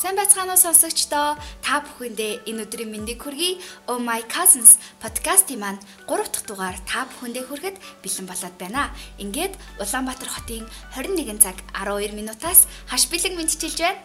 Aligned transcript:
Сайн 0.00 0.16
байцгаана 0.16 0.56
уу 0.56 0.64
сонсогчдоо. 0.64 1.36
Та 1.60 1.84
бүхэндээ 1.84 2.48
энэ 2.48 2.64
өдрийн 2.64 2.88
мэндийг 2.88 3.20
хүргэе. 3.20 3.60
Oh 3.84 4.00
My 4.00 4.24
Cousins 4.24 4.80
подкастын 4.96 5.60
маань 5.60 5.80
3 6.08 6.24
дахь 6.24 6.48
дугаар 6.48 6.76
та 6.88 7.04
бүхэндээ 7.04 7.44
хүрэхэд 7.44 7.76
бэлэн 8.00 8.24
болоод 8.24 8.56
байна. 8.56 8.96
Ингээд 9.20 9.60
Улаанбаатар 9.76 10.32
хотын 10.32 10.64
21 10.96 11.44
цаг 11.44 11.60
12 11.76 12.16
минутаас 12.16 12.64
хаш 12.88 13.12
бэлэг 13.12 13.36
мэдчилж 13.36 13.76
байна. 13.76 14.00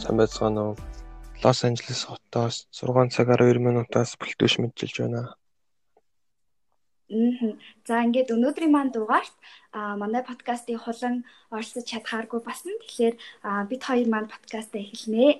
Сайн 0.00 0.16
байцгаана 0.16 0.72
уу. 0.72 0.80
Лос 1.44 1.60
Анжелес 1.60 2.08
хотоос 2.08 2.64
6 2.72 3.12
цаг 3.12 3.28
12 3.36 3.60
минутаас 3.60 4.16
бэлтүүш 4.16 4.64
мэдчилж 4.64 4.96
байна. 5.04 5.36
За 7.86 8.02
ингээд 8.02 8.34
өнөөдрийн 8.34 8.72
маань 8.74 8.90
дугаарт 8.90 9.34
а 9.70 9.94
манай 9.96 10.22
подкастыг 10.26 10.82
хулан 10.82 11.22
оролцож 11.54 11.84
чадхааргүй 11.86 12.40
басан. 12.42 12.74
Тэгэхээр 12.82 13.14
бид 13.70 13.82
хоёр 13.86 14.08
маань 14.10 14.32
подкастаа 14.32 14.80
эхэлнэ. 14.82 15.38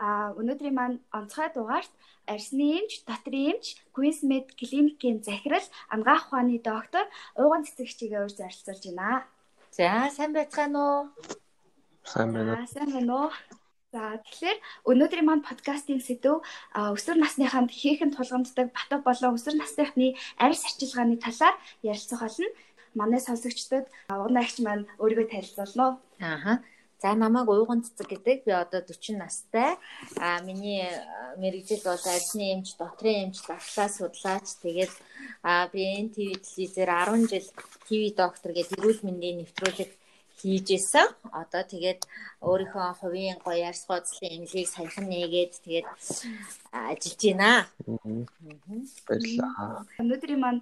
А 0.00 0.32
өнөөдрийн 0.40 0.76
маань 0.76 0.96
онцгой 1.12 1.48
дугаарт 1.52 1.92
арсны 2.32 2.66
эмч, 2.78 3.04
дотрын 3.08 3.58
эмч, 3.58 3.66
Queensmed 3.94 4.46
клиникийн 4.56 5.18
захирал, 5.20 5.66
амгаах 5.92 6.30
ухааны 6.30 6.58
доктор 6.62 7.04
Ууган 7.36 7.66
цэцэгчигээ 7.66 8.22
урьж 8.24 8.38
оролцуулж 8.40 8.84
байна. 8.88 9.26
За 9.76 10.08
сайн 10.16 10.32
байцгаана 10.32 10.80
уу? 10.80 11.02
Сайн 12.04 12.32
байна 12.32 12.52
уу? 12.54 12.66
Сайн 12.74 12.90
байна 12.96 13.14
уу? 13.20 13.30
За 13.90 14.22
тэгэхээр 14.22 14.58
өнөөдрийн 14.86 15.26
маань 15.26 15.42
подкастын 15.42 15.98
сэдв 15.98 16.46
өсвөр 16.78 17.18
насныханд 17.18 17.74
хийхэн 17.74 18.14
тулгамддаг 18.14 18.70
батг 18.70 19.02
болон 19.02 19.34
өсвөр 19.34 19.58
насныхны 19.58 20.14
арьс 20.38 20.62
арчилгааны 20.62 21.18
талаар 21.18 21.58
ярилцах 21.82 22.22
болно. 22.22 22.46
Манай 22.94 23.18
сонсогчдод 23.18 23.90
угнаагч 24.06 24.62
маань 24.62 24.86
өөрийгөө 25.02 25.26
танилцуулна 25.34 25.82
уу? 25.82 25.94
Ааха. 26.22 26.62
За 27.02 27.18
намайг 27.18 27.50
уйган 27.50 27.82
цэцэг 27.82 28.06
гэдэг. 28.14 28.38
Би 28.46 28.52
одоо 28.54 28.78
40 28.86 29.18
настай. 29.18 29.74
А 30.22 30.38
миний 30.46 30.86
мэрэгжил 31.42 31.82
бол 31.82 32.04
арьсны 32.14 32.46
эмч, 32.54 32.78
дотрын 32.78 33.34
эмч, 33.34 33.42
давхлаа 33.42 33.88
судлаач. 33.90 34.46
Тэгээд 34.62 34.94
а 35.42 35.66
би 35.72 35.82
НТВ 36.06 36.38
телевизээр 36.46 36.90
10 36.94 37.26
жил 37.26 37.46
ТV 37.90 38.02
доктор 38.14 38.54
гэдэг 38.54 38.78
эрүүл 38.78 39.02
мэндийн 39.02 39.42
нэвтрүүлэг 39.42 39.90
хийжсэн. 40.40 41.08
Одоо 41.32 41.62
тэгээд 41.68 42.02
өөрийнхөө 42.40 42.88
хувийн 43.00 43.38
гоё 43.44 43.68
ярс 43.68 43.84
гоцлын 43.84 44.32
эмнэлгийг 44.40 44.68
саяхан 44.72 45.06
нээгээд 45.12 45.52
тэгээд 45.64 45.86
ажиллаж 46.72 47.20
байна. 47.20 47.68
Баярлалаа. 49.06 49.84
Өнөөдрийн 50.00 50.40
маань 50.40 50.60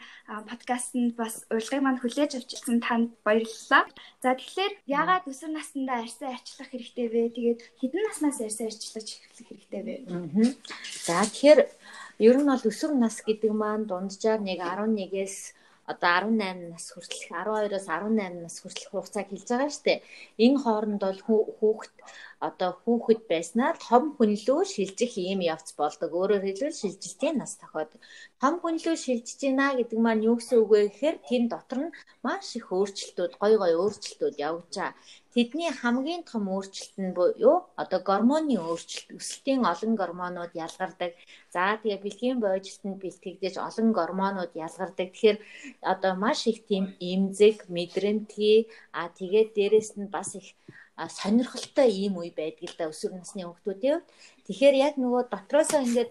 подкастэнд 0.51 1.15
бас 1.15 1.47
урилгыг 1.55 1.83
маань 1.83 2.03
хүлээж 2.03 2.33
авчирсан 2.35 2.83
танд 2.83 3.15
баярлалаа. 3.23 3.87
За 4.23 4.35
тэгэхээр 4.35 4.73
яагаад 4.91 5.31
өсвөр 5.31 5.53
наснда 5.55 6.03
арьсаа 6.03 6.35
арчлах 6.35 6.69
хэрэгтэй 6.71 7.07
вэ? 7.09 7.23
Тэгээд 7.37 7.61
хэдэн 7.79 8.03
наснаас 8.11 8.39
арьсаа 8.43 8.67
арчлаж 8.67 9.09
эхлэх 9.23 9.47
хэрэгтэй 9.49 9.83
вэ? 9.87 9.95
За 11.07 11.23
тэгэхээр 11.23 11.61
ер 12.27 12.37
нь 12.43 12.51
бол 12.51 12.65
өсвөр 12.71 12.93
нас 12.99 13.23
гэдэг 13.23 13.53
маань 13.55 13.87
дунджаар 13.87 14.43
нэг 14.43 14.59
11-ээс 14.59 15.58
одоо 15.93 16.11
18 16.29 16.73
нас 16.73 16.85
хүртэл 16.93 17.25
12-оос 17.33 17.87
18 17.89 18.45
нас 18.45 18.57
хүртэл 18.61 18.89
хугацааг 18.93 19.27
хэлж 19.33 19.49
байгаа 19.49 19.71
шүү 19.73 19.85
дээ. 19.89 19.99
Энэ 20.45 20.59
хооронд 20.63 21.01
бол 21.01 21.21
хүүхэд 21.59 21.95
одоо 22.47 22.71
хүүхэд 22.83 23.21
байснаар 23.31 23.77
том 23.89 24.05
хүн 24.17 24.33
лөө 24.45 24.63
шилжих 24.73 25.13
ийм 25.19 25.41
явц 25.55 25.69
болдог. 25.81 26.11
Өөрөөр 26.21 26.45
хэлбэл 26.47 26.81
шилжилтийн 26.81 27.37
нас 27.39 27.53
тохиодог. 27.61 28.01
Том 28.43 28.55
хүн 28.63 28.77
лөө 28.83 28.97
шилжиж 29.05 29.41
байна 29.43 29.67
гэдэг 29.79 29.99
маань 30.03 30.27
юу 30.29 30.37
гэсэн 30.39 30.57
үг 30.63 30.71
вэ 30.71 30.81
гэхээр 30.87 31.17
тэн 31.29 31.45
дотор 31.53 31.81
нь 31.85 31.95
маш 32.27 32.47
их 32.59 32.67
өөрчлөлтүүд, 32.77 33.33
гой 33.43 33.55
гой 33.61 33.73
өөрчлөлтүүд 33.83 34.35
явж 34.49 34.65
байгаа. 34.71 34.95
Тэдний 35.35 35.71
хамгийн 35.71 36.23
том 36.31 36.45
өөрчлөлт 36.55 36.97
нь 37.05 37.15
юу? 37.47 37.57
Одоо 37.83 38.01
гормоны 38.11 38.57
өөрчлөлт, 38.59 39.09
өсөлтийн 39.19 39.63
олон 39.73 39.93
гормонууд 40.01 40.53
ялгардаг. 40.67 41.13
За 41.55 41.79
тэгээ 41.79 42.03
бэлгийн 42.05 42.39
бойжилтанд 42.43 42.97
бэлтгэгдэж 43.03 43.55
олон 43.69 43.89
гормонууд 43.99 44.53
ялгардаг. 44.67 45.09
Тэгэхээр 45.13 45.39
одоо 45.93 46.13
маш 46.25 46.41
их 46.51 46.59
тийм 46.69 46.85
эмзэг, 47.13 47.57
мэдрэмтгий, 47.75 48.59
а 48.99 49.13
тэгээд 49.19 49.49
дээрэс 49.57 49.91
нь 50.01 50.09
бас 50.15 50.31
их 50.41 50.49
сонирхолтой 51.07 51.89
ийм 52.03 52.15
үе 52.19 52.31
байдаг 52.35 52.67
л 52.71 52.79
да 52.79 52.91
өсвөр 52.91 53.13
насны 53.15 53.47
хүүхдүүдийн. 53.47 54.03
Тэгэхээр 54.47 54.77
яг 54.87 54.95
нөгөө 54.99 55.23
дотроосоо 55.31 55.81
ингээд 55.87 56.11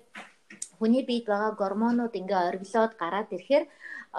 хүний 0.79 1.03
биед 1.09 1.25
байгаа 1.31 1.51
гормонууд 1.61 2.13
ингээ 2.21 2.47
оргилоод 2.49 2.93
гараад 3.01 3.29
ирэхээр 3.35 3.65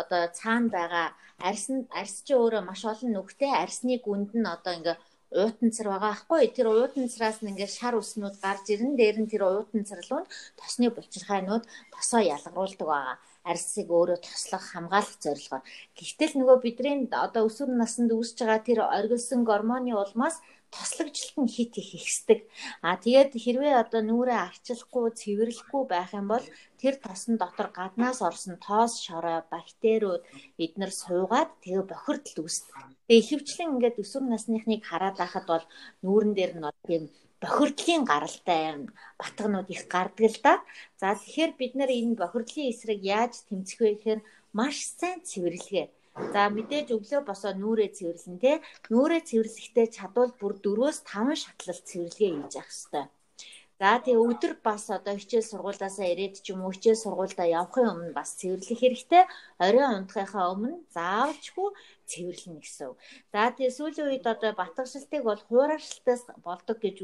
одоо 0.01 0.23
цаана 0.39 0.69
байгаа 0.77 1.07
арьс 1.49 1.65
арьс 2.01 2.17
чи 2.27 2.33
өөрөө 2.35 2.63
маш 2.67 2.83
олон 2.93 3.11
нүхтэй 3.15 3.53
арьсны 3.63 3.95
гүнд 4.07 4.31
нь 4.37 4.53
одоо 4.55 4.73
ингээ 4.79 4.97
уутанцар 5.41 5.87
байгаа 5.93 6.13
аахгүй 6.13 6.45
тэр 6.57 6.67
уутанцараас 6.73 7.39
нь 7.41 7.51
ингээд 7.53 7.77
шар 7.79 7.95
уснууд 8.01 8.37
гарч 8.45 8.65
ирэн 8.75 8.93
дээр 9.01 9.17
нь 9.21 9.31
тэр 9.33 9.43
уутанцар 9.45 10.01
руу 10.09 10.25
тосны 10.59 10.89
булчирхайнууд 10.93 11.65
тосоо 11.93 12.23
ялгаруулдаг 12.35 12.89
байгаа 12.89 13.17
арьсыг 13.51 13.89
өөрөө 13.99 14.19
тослох 14.25 14.65
хамгаалах 14.73 15.17
зорилгоор. 15.25 15.65
Гэхдээ 15.97 16.29
л 16.33 16.39
нөгөө 16.41 16.59
бидний 16.65 16.97
одоо 17.27 17.43
өсвөр 17.49 17.71
наснд 17.77 18.11
үүсэж 18.17 18.39
байгаа 18.41 18.61
тэр 18.69 18.79
оргилсон 18.99 19.41
гормоны 19.51 19.93
улмаас 20.03 20.37
тослогжилт 20.75 21.37
нь 21.43 21.53
хит 21.55 21.75
их 21.81 21.91
ихсдэг. 21.99 22.41
А 22.87 22.97
тэгээд 23.03 23.33
хэрвээ 23.35 23.75
одоо 23.83 24.01
нүрээ 24.05 24.39
арчлахгүй, 24.49 25.07
цэвэрлэхгүй 25.21 25.83
байх 25.89 26.11
юм 26.21 26.27
бол 26.33 26.47
тэр 26.81 26.95
тосн 27.05 27.35
дотор 27.41 27.69
гаднаас 27.79 28.21
орсон 28.29 28.57
тоос 28.67 28.93
шорой, 29.05 29.41
бактериуд 29.53 30.23
эднэр 30.65 30.93
суугаад 31.03 31.51
тэгээ 31.65 31.85
бохирдол 31.89 32.37
үүсдэг. 32.45 32.77
Тэгээ 33.09 33.23
ихэвчлэн 33.23 33.73
ингээд 33.73 34.01
өсвөр 34.03 34.25
насныхныг 34.29 34.83
хараад 34.85 35.17
байхад 35.19 35.47
бол 35.49 35.65
нүүрэн 36.05 36.33
дээр 36.37 36.53
нь 36.57 36.67
тийм 36.87 37.05
бохирдлын 37.43 38.03
гаралтай 38.05 38.63
батгнууд 39.21 39.69
их 39.75 39.83
гардаг 39.93 40.27
л 40.27 40.39
да. 40.47 40.55
За 41.01 41.15
тэгэхээр 41.15 41.53
бид 41.61 41.73
нэр 41.79 41.91
энэ 41.99 42.19
бохирдлын 42.21 42.71
эсрэг 42.73 43.01
яаж 43.17 43.33
тэмцэх 43.47 43.79
вэ 43.81 43.91
гэхээр 43.95 44.21
маш 44.59 44.77
сайн 44.99 45.23
цэвэрлэгээ 45.29 45.87
За 46.35 46.43
мэдээж 46.57 46.89
өглөө 46.97 47.21
босоо 47.29 47.53
нүрээ 47.55 47.91
цэвэрлэн 47.97 48.37
тэ. 48.43 48.53
Нүрээ 48.93 49.23
цэвэрлэхдээ 49.29 49.87
чадвал 49.97 50.33
бүр 50.41 50.53
4-өөс 50.65 50.99
5 51.07 51.43
шатлал 51.43 51.81
цэвэрлэгээ 51.89 52.31
хийж 52.35 52.53
явах 52.59 52.71
хэрэгтэй. 52.71 53.07
За 53.79 53.91
тэгээ 54.03 54.27
өдөр 54.27 54.53
бас 54.67 54.91
одоо 54.91 55.15
хичээл 55.15 55.51
сургуулаасаа 55.51 56.07
ирээд 56.11 56.43
ч 56.43 56.51
юм 56.51 56.67
уу 56.67 56.75
хичээл 56.75 56.99
сургуультай 56.99 57.49
явахын 57.55 57.87
өмнө 57.93 58.13
бас 58.19 58.35
цэвэрлэх 58.39 58.79
хэрэгтэй. 58.83 59.23
Оройн 59.63 59.95
унтахынхаа 60.03 60.51
өмнө 60.51 60.83
заавалчгүй 60.91 61.69
цэвэрлэнэ 62.11 62.61
гэсэн. 62.65 62.97
За 63.33 63.53
тэгээ 63.53 63.77
сүүлийн 63.77 64.09
үед 64.09 64.27
одоо 64.27 64.53
батгшилтыг 64.57 65.23
бол 65.29 65.41
хуурайшилтаас 65.49 66.23
болдог 66.41 66.79
гэж 66.81 66.97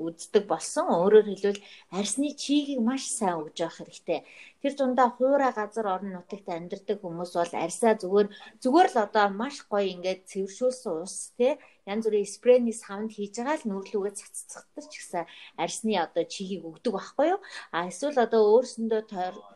үздэг 0.00 0.44
болсон. 0.48 0.88
Өөрөөр 0.88 1.26
хэлбэл 1.28 1.64
арсны 1.92 2.32
чигийг 2.32 2.80
маш 2.80 3.04
сайн 3.12 3.44
өгж 3.44 3.56
явах 3.60 3.78
хэрэгтэй. 3.78 4.20
Тэр 4.58 4.72
дундаа 4.74 5.08
хуурай 5.14 5.52
газар 5.54 5.86
орон 5.86 6.12
нутагт 6.18 6.48
амьдардаг 6.50 6.98
хүмүүс 6.98 7.32
бол 7.38 7.52
арьсаа 7.54 7.94
зүгээр 8.02 8.28
зүгээр 8.62 8.88
л 8.90 8.98
одоо 9.06 9.26
маш 9.30 9.56
гоё 9.70 9.86
ингээд 9.94 10.26
цэвэршүүлсэн 10.30 10.94
ус 10.98 11.14
тий 11.38 11.54
янз 11.86 12.04
бүрийн 12.04 12.26
спрейний 12.36 12.76
савнд 12.76 13.14
хийж 13.14 13.38
байгаа 13.38 13.56
л 13.62 13.68
нүрлүүгээ 13.70 14.18
цаццахдаг 14.18 14.84
ч 14.90 14.94
гэсэн 14.98 15.24
арьсны 15.62 15.94
одоо 15.96 16.24
чигийг 16.26 16.62
өгдөг 16.66 16.92
байхгүй 16.94 17.26
юу? 17.32 17.40
А 17.70 17.86
эсвэл 17.88 18.18
одоо 18.26 18.42
өөрсөндөө 18.58 19.02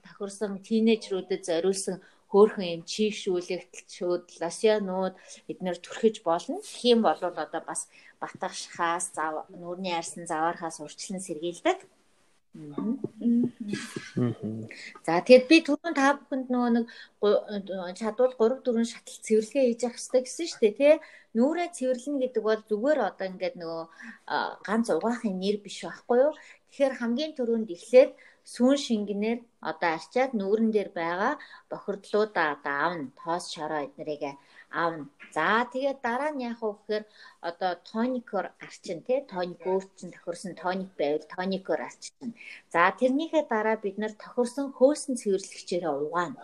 тохирсон 0.07 0.53
тинейжрүүдэд 0.67 1.43
зориулсан 1.51 1.97
хөөхөн 2.33 2.69
юм 2.81 2.83
чийшүүлэгтэлчүүд, 2.89 4.25
лосьонууд 4.41 5.15
эднэр 5.53 5.77
түрхэж 5.85 6.25
болно. 6.25 6.57
Юм 6.81 7.05
бол 7.05 7.21
одоо 7.21 7.61
бас 7.69 7.93
батгах 8.21 8.55
шахаас, 8.57 9.13
нүүрний 9.53 9.93
арьсан 9.93 10.25
заваархаас 10.25 10.81
урьдчилан 10.81 11.21
сэргийлдэг. 11.21 11.79
За 15.07 15.13
тэгэд 15.25 15.45
би 15.49 15.57
түрүүн 15.65 15.97
та 15.97 16.21
бүхэнд 16.21 16.49
нөгөө 16.53 16.71
нэг 16.77 17.97
чадвал 17.97 18.37
3 18.37 18.61
4 18.61 18.85
шатал 18.93 19.25
цэвэрлэгээ 19.25 19.65
хийж 19.73 19.81
явах 19.89 19.97
хэрэгтэй 19.97 20.23
гэсэн 20.25 20.47
шүү 20.53 20.61
дээ 20.61 20.75
тий. 20.77 20.95
Нүрээ 21.33 21.69
цэвэрлэнэ 21.73 22.21
гэдэг 22.29 22.43
бол 22.45 22.61
зүгээр 22.69 23.01
одоо 23.09 23.27
ингээд 23.33 23.57
нөгөө 23.57 23.85
ганц 24.69 24.87
угаахын 24.93 25.41
нэр 25.41 25.57
биш 25.65 25.81
байхгүй 25.81 26.19
юу. 26.29 26.37
Тэгэхээр 26.69 26.95
хамгийн 27.01 27.33
түрүүнд 27.41 27.73
эхлээд 27.73 28.11
сүүн 28.53 28.79
шингэнээр 28.87 29.39
одоо 29.71 29.91
арчаад 29.97 30.31
нүүрэн 30.41 30.71
дээр 30.75 30.91
байгаа 31.01 31.35
бохирдлуудаа 31.71 32.47
одоо 32.55 32.75
аавна 32.85 33.07
тоос 33.21 33.45
шороо 33.55 33.81
эднэрийг 33.87 34.23
аавна. 34.81 35.05
За 35.37 35.49
тэгээд 35.73 35.99
дараа 36.07 36.31
нь 36.33 36.45
яах 36.51 36.61
вэ 36.63 36.71
гэхээр 36.75 37.05
одоо 37.49 37.73
тоникор 37.91 38.47
арчин 38.65 38.99
тий 39.07 39.21
тоник 39.33 39.61
өөрчн 39.73 40.11
тохирсон 40.13 40.53
тоник 40.63 40.91
байвал 40.99 41.25
тоникор 41.35 41.81
арчин. 41.89 42.31
За 42.75 42.83
тэрнийхээ 43.01 43.45
дараа 43.55 43.77
бид 43.85 43.97
нар 44.03 44.13
тохирсон 44.23 44.67
хөөсөн 44.79 45.15
цэвэрлэгчээрээ 45.21 45.95
угаана. 46.05 46.41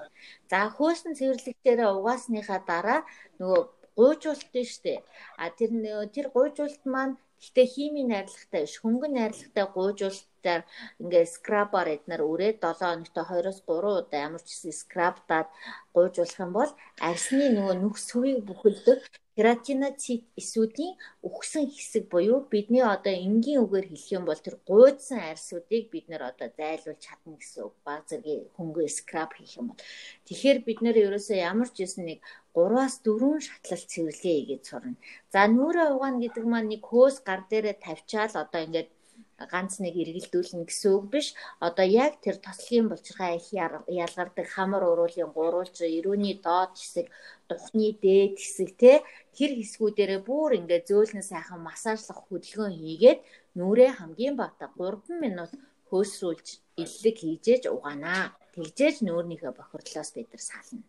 За 0.51 0.61
хөөсөн 0.77 1.13
цэвэрлэгчээрээ 1.19 1.91
угаасныхаа 1.99 2.61
дараа 2.71 3.01
нөгөө 3.39 3.63
гуйжуулт 3.99 4.51
нь 4.55 4.71
штэ. 4.73 4.95
А 5.43 5.45
тэр 5.59 5.71
тэр 6.15 6.27
гуйжуулт 6.35 6.83
маань 6.95 7.15
Гэхдээ 7.39 7.67
химийн 7.75 8.09
найрлагатай 8.11 8.63
биш 8.67 8.75
хөнгөн 8.83 9.13
найрлагатай 9.15 9.67
гуйжуулт 9.75 10.27
дээр 10.45 10.63
ингээ 11.03 11.25
скрабаар 11.37 11.89
эднэр 11.97 12.23
өрөөд 12.31 12.57
7 12.63 12.81
хоногт 12.81 13.15
2-оос 13.17 13.59
3 13.69 14.01
удаа 14.01 14.21
ямар 14.27 14.43
ч 14.43 14.49
гэсэн 14.51 14.75
скрабдаад 14.83 15.49
гуйжуулах 15.95 16.39
юм 16.45 16.53
бол 16.59 16.71
арсны 17.09 17.47
нөгөө 17.57 17.75
нүх 17.79 17.97
сүвийг 18.09 18.39
бүхэлдэг 18.49 18.99
кератиноцит 19.39 20.27
эсүүдийн 20.41 20.99
үхсэн 21.23 21.71
хэсэг 21.71 22.11
буюу 22.11 22.43
бидний 22.51 22.83
одоо 22.83 23.15
энгийн 23.15 23.63
үгээр 23.63 23.87
хэлэх 23.87 24.11
юм 24.19 24.25
бол 24.27 24.41
тэр 24.43 24.57
гуйдсан 24.67 25.21
арсуудыг 25.31 25.85
бид 25.95 26.11
нэр 26.11 26.23
одоо 26.31 26.51
зайлуулж 26.59 26.99
чадна 26.99 27.39
гэсэн 27.39 27.63
үг. 27.71 27.75
Баг 27.87 28.03
зэргийн 28.11 28.51
хөнгөө 28.59 28.87
скраб 28.91 29.31
хийх 29.39 29.55
юм 29.63 29.67
бол. 29.71 29.83
Тэгэхээр 30.27 30.59
бид 30.67 30.79
нэр 30.83 30.97
ерөөсөө 31.07 31.39
ямар 31.39 31.71
ч 31.71 31.87
юм 31.87 32.03
нэг 32.11 32.19
3-аас 32.51 32.95
4 33.07 33.47
шатлал 33.47 33.85
цэвэрлэе 33.93 34.43
гэж 34.51 34.63
сурна. 34.67 34.99
За 35.31 35.47
нүрэ 35.47 35.85
угаана 35.95 36.19
гэдэг 36.19 36.45
маань 36.51 36.71
нэг 36.75 36.83
хөөс 36.83 37.23
гар 37.23 37.47
дээрээ 37.47 37.77
тавьчаал 37.79 38.35
одоо 38.43 38.61
ингээд 38.67 38.91
ганц 39.39 39.79
нэг 39.79 39.95
эргэлдүүлнэ 39.95 40.67
гэсэн 40.67 40.91
үг 40.99 41.05
биш. 41.15 41.27
Одоо 41.63 41.87
яг 41.87 42.19
тэр 42.19 42.43
тослогийн 42.43 42.91
булчирхай 42.91 43.39
их 43.39 43.55
ялгардаг 43.55 44.47
хамар 44.51 44.83
уруулын 44.83 45.31
гурвалж 45.31 45.79
эрүүний 45.79 46.43
доод 46.43 46.75
хэсэг, 46.75 47.07
духны 47.47 47.95
дээд 48.03 48.35
хэсэг 48.43 48.71
те 48.75 48.93
тэр 49.37 49.55
хэсгүүдээрээ 49.55 50.21
бүр 50.27 50.59
ингээд 50.59 50.91
зөөлнө 50.91 51.23
сайхан 51.23 51.63
массажлах 51.63 52.27
хөдөлгөөн 52.27 52.75
хийгээд 52.75 53.21
нүрээ 53.55 53.91
хамгийн 54.03 54.35
бата 54.35 54.67
3 54.75 55.23
минут 55.23 55.55
хөөсрүүлж 55.89 56.49
иллэг 56.83 57.17
хийжээж 57.23 57.63
угаанаа. 57.71 58.35
Тэгжээж 58.55 59.07
нөөрнийхөө 59.07 59.53
бохирдлоос 59.55 60.11
бид 60.19 60.29
нар 60.35 60.43
сална. 60.43 60.83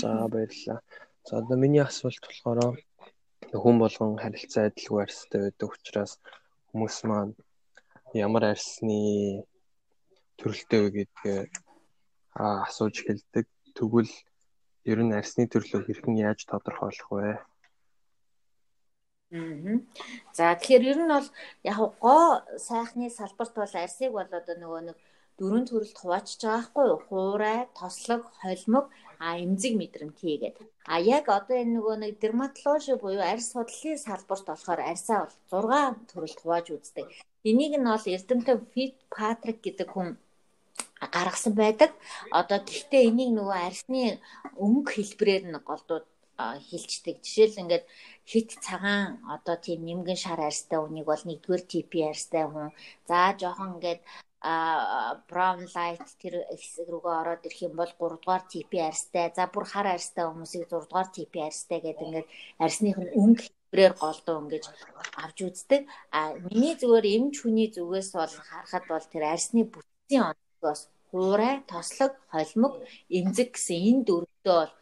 За 0.00 0.28
баярлалаа. 0.30 0.80
За 1.26 1.32
одоо 1.42 1.56
миний 1.58 1.82
асуулт 1.82 2.22
болохоор 2.22 2.78
хүн 3.62 3.76
болгон 3.82 4.16
харилцаа 4.22 4.70
адилгүй 4.70 5.00
арьстай 5.02 5.40
байдаг 5.42 5.68
учраас 5.74 6.12
хүмүүс 6.74 7.06
маань 7.06 7.38
ямар 8.18 8.50
арьсны 8.50 9.46
төрөлтэй 10.42 10.80
вэ 10.82 10.90
гэдгээ 10.90 11.40
асууж 12.34 13.06
хэлдэг. 13.06 13.46
Тэгвэл 13.78 14.10
ер 14.90 14.98
нь 15.06 15.14
арьсны 15.14 15.46
төрлөө 15.46 15.86
хэрхэн 15.86 16.18
яаж 16.18 16.42
тодорхойлох 16.50 17.10
вэ? 17.14 17.38
За 20.34 20.58
тэгэхээр 20.58 20.84
ер 20.90 20.98
нь 20.98 21.14
бол 21.14 21.28
яг 21.62 21.78
гоо 22.02 22.42
сайхны 22.58 23.06
салбарт 23.06 23.54
бол 23.54 23.74
арьсыг 23.78 24.10
бол 24.10 24.26
одоо 24.26 24.54
нөгөө 24.58 24.82
нэг 24.90 24.98
дөрөв 25.38 25.64
төрөлд 25.68 25.96
хуваачж 25.98 26.30
байгаа 26.42 26.62
хгүй 26.66 26.86
юу? 26.92 27.00
Хуурай, 27.06 27.60
тослог, 27.78 28.22
холимог, 28.40 28.86
а 29.18 29.38
эмзэг 29.44 29.72
мэдрэмтгий 29.80 30.36
гэдэг. 30.38 30.66
А 30.92 31.00
яг 31.00 31.24
одоо 31.38 31.56
энэ 31.62 31.74
нөгөө 31.76 31.96
нэг 32.02 32.12
дерматологи 32.24 32.94
буюу 33.02 33.24
арьс 33.24 33.48
судлалын 33.52 34.04
салбарт 34.06 34.46
болохоор 34.48 34.80
арьсаа 34.90 35.18
бол 35.50 35.66
6 35.72 36.10
төрөлд 36.10 36.38
хувааж 36.40 36.66
үздэг. 36.76 37.06
Энийг 37.50 37.72
нь 37.80 37.88
бол 37.88 38.06
Эрдэмтэн 38.14 38.58
Фит 38.72 38.94
Патрик 39.14 39.58
гэдэг 39.64 39.88
хүн 39.90 40.08
гаргасан 41.14 41.54
байдаг. 41.62 41.90
Одоо 42.30 42.58
гэхдээ 42.60 43.08
энийг 43.08 43.30
нөгөө 43.34 43.58
арьсны 43.68 44.20
өнгө 44.64 44.90
хэлбэрээр 44.92 45.44
нь 45.48 45.64
голдууд 45.68 46.06
хилчдэг. 46.68 47.16
Жишээл 47.24 47.62
ингээд 47.62 47.84
хит 48.30 48.48
цагаан 48.64 49.22
одоо 49.34 49.56
тийм 49.56 49.80
нэмгэн 49.86 50.18
шар 50.24 50.40
арьстай 50.40 50.78
үнийг 50.82 51.06
бол 51.08 51.22
нэгдүгээр 51.24 51.62
типи 51.72 51.98
арьстай 52.10 52.44
хүн. 52.48 52.74
За 53.08 53.32
жоохон 53.40 53.78
ингээд 53.78 54.00
brown 55.30 55.64
light 55.72 56.04
тэр 56.20 56.44
хэсэг 56.52 56.88
рүүгээ 56.92 57.16
ороод 57.20 57.46
ирэх 57.48 57.60
юм 57.64 57.74
бол 57.80 57.88
3 57.88 58.20
дугаар 58.20 58.44
типи 58.44 58.78
арьстай. 58.88 59.32
За 59.32 59.48
бүр 59.48 59.64
хар 59.64 59.88
арьстай 59.88 60.24
хүмүүсийг 60.28 60.68
6 60.68 60.84
дугаар 60.84 61.08
типи 61.08 61.38
арьстай 61.40 61.80
гэдэг 61.80 62.04
ингээд 62.04 62.28
арьсных 62.60 62.96
нь 63.00 63.14
өнгө 63.16 63.42
хэлбэрээр 63.44 63.94
голдоо 63.96 64.36
ингэж 64.44 64.64
авч 65.24 65.38
үздэг. 65.48 65.82
А 66.12 66.36
миний 66.44 66.76
зүгээр 66.76 67.06
эмч 67.16 67.34
хүний 67.40 67.68
зүгээс 67.72 68.10
бол 68.12 68.34
харахад 68.48 68.84
бол 68.92 69.06
тэр 69.12 69.24
арьсны 69.32 69.64
бүтцийн 69.64 70.22
онцгоос 70.28 70.82
хуурай, 71.08 71.62
тослог, 71.70 72.12
холимог, 72.32 72.74
эмзэг 73.08 73.54
гэсэн 73.54 73.78
энэ 73.88 74.02
дөрвдөө 74.08 74.56
бол 74.60 74.72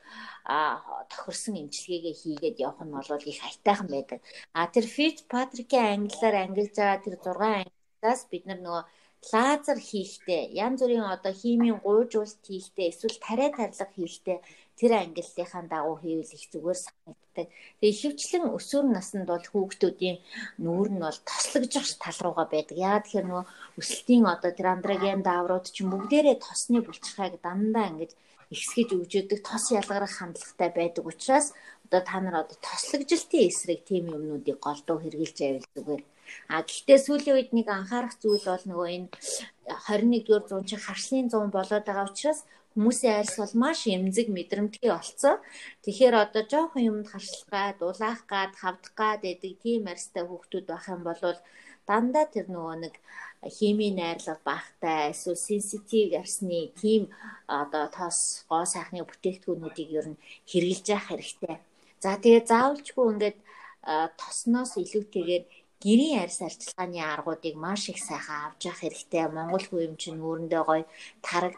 а 0.49 0.83
тохирсон 1.13 1.55
имчилгээгээ 1.61 2.15
хийгээд 2.19 2.57
явах 2.67 2.83
нь 2.83 2.95
бол 2.95 3.31
их 3.31 3.41
айтайхан 3.47 3.89
байдаг. 3.93 4.19
А 4.59 4.67
тэр 4.75 4.87
Fitzpatrick-ийн 4.97 6.09
англиар 6.09 6.37
ангилж 6.41 6.75
байгаа 6.75 7.05
тэр 7.05 7.17
6 7.21 7.37
ангиллаас 7.63 8.23
бид 8.33 8.45
нар 8.49 8.61
нөгөө 8.65 8.83
лазер 9.31 9.79
хийхдээ 9.89 10.43
янз 10.65 10.81
бүрийн 10.83 11.07
одоо 11.15 11.33
химийн 11.41 11.79
гуйжуулт 11.85 12.43
хийхдээ 12.49 12.87
эсвэл 12.91 13.19
тариа 13.27 13.51
тарлаг 13.57 13.91
хийхдээ 13.95 14.39
тэр 14.79 14.93
ангиллынхаа 15.03 15.63
дагуу 15.73 15.97
хийвэл 16.03 16.37
их 16.37 16.45
зүгээр 16.53 16.79
санагддаг. 16.85 17.47
Тэгээ 17.79 17.95
ихэвчлэн 17.95 18.45
өсвөр 18.57 18.87
наснд 18.91 19.27
бол 19.31 19.47
хүүхдүүдийн 19.53 20.19
нүүр 20.65 20.89
нь 20.93 21.03
бол 21.05 21.19
тослогжих 21.31 21.87
тал 22.03 22.19
руугаа 22.25 22.47
байдаг. 22.51 22.77
Яагаад 22.87 23.05
тэгэхээр 23.07 23.29
нөгөө 23.29 23.45
өсөлтийн 23.81 24.25
одоо 24.35 24.51
тэр 24.55 24.69
андроген 24.75 25.23
дааврууд 25.23 25.67
чинь 25.75 25.93
бүгдээрээ 25.93 26.37
тосны 26.43 26.79
булчирхайг 26.83 27.35
дандаа 27.47 27.87
ингэж 27.91 28.13
ихсгэж 28.55 28.89
өгжөөдөг 28.97 29.41
тос 29.49 29.65
ялгарах 29.79 30.13
хандлагатай 30.19 30.71
байдаг 30.77 31.05
учраас 31.09 31.47
одоо 31.87 32.01
та 32.09 32.21
нар 32.21 32.37
одоо 32.43 32.57
тослогжилтын 32.69 33.49
эсрэг 33.49 33.81
тийм 33.89 34.05
юмнуудыг 34.17 34.57
голдуу 34.67 34.99
хэрглэж 35.01 35.37
байвал 35.41 35.69
зүгээр 35.75 36.03
А 36.49 36.63
гэхдээ 36.63 36.99
сүүлийн 37.03 37.37
үед 37.37 37.51
нэг 37.57 37.67
анхаарах 37.69 38.15
зүйл 38.23 38.45
бол 38.49 38.65
нөгөө 38.69 38.89
энэ 38.97 39.09
21-р 39.89 40.43
зуун 40.49 40.67
чинь 40.69 40.85
харшлын 40.87 41.27
зуун 41.33 41.51
болоод 41.55 41.85
байгаа 41.87 42.11
учраас 42.11 42.41
хүмүүсийн 42.75 43.21
арьс 43.21 43.37
бол 43.37 43.55
маш 43.63 43.81
эмзэг 43.87 44.29
мэдрэмтгий 44.33 44.91
болцсон. 44.93 45.37
Тэгэхээр 45.85 46.15
одоо 46.25 46.43
жоохон 46.49 46.83
юмд 46.91 47.07
харшлах 47.13 47.47
гад, 47.53 47.79
улаах 47.85 48.23
гад, 48.33 48.53
хавдах 48.57 48.95
гад 48.97 49.21
гэдэг 49.29 49.53
тийм 49.65 49.83
арьстай 49.93 50.25
хүүхдүүд 50.25 50.67
байх 50.69 50.87
юм 50.89 51.03
бол 51.05 51.21
дандаа 51.89 52.27
тэр 52.33 52.47
нөгөө 52.49 52.77
нэг 52.85 52.95
химийн 53.57 53.99
найрлага 53.99 54.41
багтай 54.47 55.11
эсвэл 55.13 55.37
сенситив 55.37 56.15
арсны 56.23 56.71
тийм 56.81 57.11
одоо 57.47 57.85
тоос 57.97 58.47
гоо 58.49 58.65
сайхны 58.65 59.03
бүтээгдэхүүнүүдийг 59.05 59.91
ер 59.99 60.07
нь 60.15 60.21
хэрэгжилж 60.51 60.87
явах 60.95 61.09
хэрэгтэй. 61.11 61.57
За 62.03 62.17
тэгээ 62.23 62.47
заавалчгүй 62.47 63.07
ингээд 63.13 63.39
тосноос 64.21 64.79
илүүтэйгээр 64.79 65.45
гэрийн 65.83 66.21
арьс 66.23 66.39
арчилгааны 66.47 67.01
аргуудыг 67.13 67.55
маш 67.65 67.83
их 67.93 67.99
сайхан 68.09 68.39
авч 68.47 68.61
явах 68.71 68.81
хэрэгтэй. 68.83 69.25
Монгол 69.37 69.65
хүм 69.69 69.95
чинь 70.03 70.25
үүрэндээ 70.27 70.63
гоё 70.69 70.85
тараг 71.27 71.55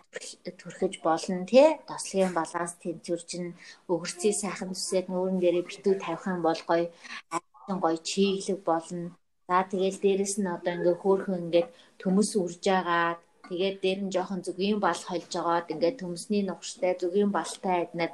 төрхөж 0.60 0.94
болно 1.06 1.44
тий. 1.50 1.68
Тослогийн 1.88 2.32
баланс 2.38 2.72
тэнцвэрчин 2.82 3.44
өгөрцгийг 3.92 4.36
сайхан 4.42 4.70
зүсээд 4.74 5.06
нүүрэн 5.12 5.38
дээрээ 5.40 5.68
битүү 5.68 5.94
тавих 6.04 6.24
юм 6.32 6.40
бол 6.46 6.60
гоё 6.70 6.86
арьсын 7.34 7.78
гоё 7.84 7.98
чиглэг 8.08 8.60
болно. 8.70 9.08
За 9.48 9.56
тэгэл 9.70 9.98
дээрэс 10.04 10.34
нь 10.40 10.52
одоо 10.56 10.72
ингээ 10.76 10.96
хөөхөн 11.02 11.42
ингээд 11.44 11.68
төмөс 12.00 12.30
үрж 12.42 12.62
байгаа 12.68 13.20
Тэгээд 13.44 13.76
дээр 13.84 14.00
нь 14.04 14.12
жоохон 14.14 14.40
зүгийн 14.46 14.78
бал 14.80 15.00
холж 15.08 15.28
байгаад 15.36 15.72
ингээд 15.74 16.00
төмсний 16.00 16.42
нухштай 16.48 16.92
зүгийн 17.00 17.30
балтай 17.36 17.76
эднэр 17.84 18.10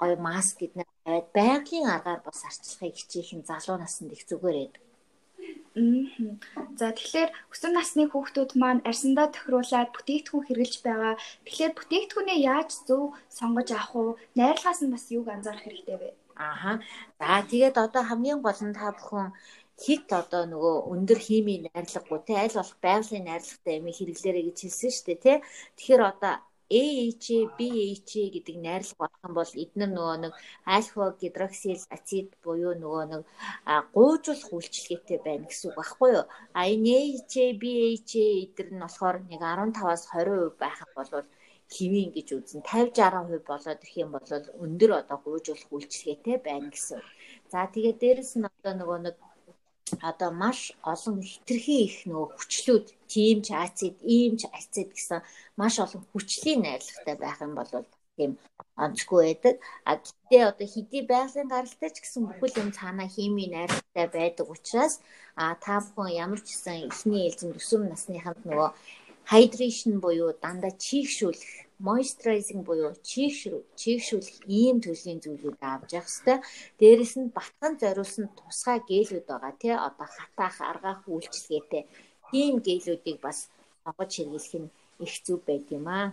гоё 0.00 0.16
маск 0.26 0.58
эднэр 0.66 0.88
тавиад 1.04 1.28
байгалийн 1.38 1.86
аргаар 1.94 2.20
бас 2.26 2.40
арчлахыг 2.48 2.94
хичээхэн 2.98 3.42
залуу 3.50 3.76
наснд 3.78 4.10
их 4.16 4.26
зүгээр 4.30 4.58
байдаг. 4.58 4.82
За 6.78 6.92
тэгэхээр 6.92 7.30
өсвөр 7.52 7.72
насны 7.72 8.04
хүүхдүүд 8.08 8.50
маань 8.60 8.84
арьсандаа 8.88 9.28
тохируулаад 9.32 9.88
бүтээгдэхүүн 9.96 10.46
хэрэглэж 10.46 10.74
байгаа. 10.84 11.14
Тэгэхээр 11.46 11.72
бүтээгдэхүүнээ 11.78 12.38
яаж 12.52 12.70
зөв 12.88 13.16
сонгож 13.38 13.68
авах 13.72 13.92
уу? 13.96 14.10
Найрлагаас 14.38 14.80
нь 14.84 14.92
бас 14.92 15.04
юуг 15.16 15.28
анзаарах 15.32 15.64
хэрэгтэй 15.64 15.96
вэ? 15.98 16.08
Ааха. 16.36 16.72
За 17.20 17.40
тэгээд 17.50 17.76
одоо 17.84 18.02
хамгийн 18.04 18.40
гол 18.44 18.60
нь 18.66 18.76
та 18.76 18.92
бүхэн 18.96 19.32
хит 19.82 20.08
одоо 20.12 20.42
нөгөө 20.52 20.76
өндөр 20.92 21.20
химийн 21.26 21.62
найрлаггүй 21.72 22.20
те 22.26 22.32
аль 22.42 22.56
болох 22.58 22.78
байгалийн 22.84 23.26
найрлагатай 23.26 23.74
юм 23.80 23.86
хэрэглээрэй 23.96 24.44
гэж 24.46 24.58
хэлсэн 24.62 24.92
шүү 24.92 25.06
дээ 25.08 25.20
те. 25.24 25.34
Тэгэхээр 25.76 26.02
одоо 26.12 26.34
AHA, 26.80 27.38
BHA 27.56 28.22
гэдэг 28.34 28.56
найрлага 28.64 28.96
болох 29.02 29.20
юм 29.26 29.34
бол 29.38 29.52
эдгээр 29.62 29.92
нөгөө 29.92 30.16
нэг 30.24 30.32
альфа 30.76 31.04
гидроксил 31.20 31.82
ацид 31.96 32.28
буюу 32.44 32.72
нөгөө 32.82 33.04
нэг 33.12 33.22
гуйжуулах 33.94 34.50
үйлчилгээтэй 34.56 35.18
байна 35.26 35.44
гэсэн 35.48 35.68
үг 35.68 35.76
байхгүй 35.78 36.10
юу? 36.16 36.24
А 36.58 36.60
энэ 36.72 36.92
AHA, 37.02 37.44
BHA 37.60 38.24
эдгээр 38.44 38.70
нь 38.72 38.84
болохоор 38.84 39.16
нэг 39.28 39.40
15-аас 39.40 40.02
20% 40.12 40.60
байх 40.62 40.78
юм 40.84 40.92
бол 40.96 41.26
хэвийн 41.74 42.10
гэж 42.16 42.28
үзэн 42.36 42.60
50 42.64 43.00
60% 43.00 43.48
болоод 43.48 43.80
ирэх 43.84 43.96
юм 44.04 44.10
бол 44.12 44.28
өндөр 44.64 44.90
одоо 45.00 45.18
гуйжуулах 45.24 45.72
үйлчилгээтэй 45.72 46.36
байна 46.48 46.68
гэсэн. 46.72 47.00
За 47.52 47.68
тэгээд 47.74 47.98
дээрэс 48.02 48.32
нь 48.36 48.48
одоо 48.48 48.72
нөгөө 48.76 48.98
нэг 49.06 49.16
одоо 50.00 50.30
маш 50.42 50.58
олон 50.92 51.16
хитрхи 51.30 51.76
их 51.86 51.96
нөгөө 52.08 52.28
хүчлүүд 52.36 52.86
тийм 53.12 53.36
ч 53.46 53.48
ацид, 53.64 53.96
ийм 54.16 54.32
ч 54.40 54.42
ацид 54.58 54.88
гэсэн 54.96 55.20
маш 55.60 55.74
олон 55.84 56.02
хүчлийн 56.10 56.60
найрлагатай 56.64 57.16
байх 57.20 57.38
юм 57.46 57.52
бол 57.58 57.70
тийм 58.16 58.32
онцгүй 58.84 59.20
байдаг. 59.24 59.56
А 59.88 59.92
гэтээ 60.00 60.42
одоо 60.50 60.68
хэдий 60.74 61.02
байгалийн 61.12 61.48
гаралтай 61.52 61.90
ч 61.92 61.96
гэсэн 62.00 62.22
бүхэл 62.28 62.60
юм 62.62 62.70
цаанаа 62.78 63.08
химийн 63.14 63.52
найрлагатай 63.54 64.06
байдаг 64.16 64.46
учраас 64.54 64.94
а 65.36 65.44
та 65.64 65.74
бүхэн 65.84 66.16
ямар 66.24 66.40
ч 66.44 66.48
гэсэн 66.52 66.76
эхний 66.90 67.22
ээлжинд 67.26 67.58
өсвөр 67.60 67.82
насныханд 67.88 68.40
нөгөө 68.48 68.70
hydration 69.32 69.94
буюу 70.04 70.30
дандаа 70.44 70.72
чийгшүүлэх 70.86 71.52
moisturizing 71.86 72.62
буюу 72.68 72.92
чийгшүүлэх 73.10 74.36
ийм 74.60 74.76
төрлийн 74.84 75.20
зүйлүүд 75.24 75.58
авч 75.72 75.90
явах 75.98 76.10
хэрэгтэй. 76.12 76.38
Дээрэс 76.80 77.14
нь 77.18 77.34
батхан 77.36 77.74
зориулсан 77.82 78.26
тусгай 78.38 78.78
гээлүүд 78.90 79.26
байгаа 79.30 79.54
тий 79.62 79.74
одоо 79.88 80.08
хатаах, 80.16 80.56
аргаах 80.70 81.02
үйлчилгээтэй 81.08 81.82
тийм 82.30 82.54
гээлүүдийг 82.66 83.18
бас 83.26 83.38
сонгож 83.82 84.10
хэрэглэх 84.14 84.54
нь 84.62 84.72
их 85.04 85.14
зүв 85.24 85.40
байд 85.48 85.66
юм 85.76 85.86
аа. 85.88 86.06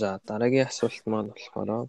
За 0.00 0.08
дараагийн 0.28 0.68
асуулт 0.68 1.04
маань 1.06 1.30
болохоор 1.32 1.88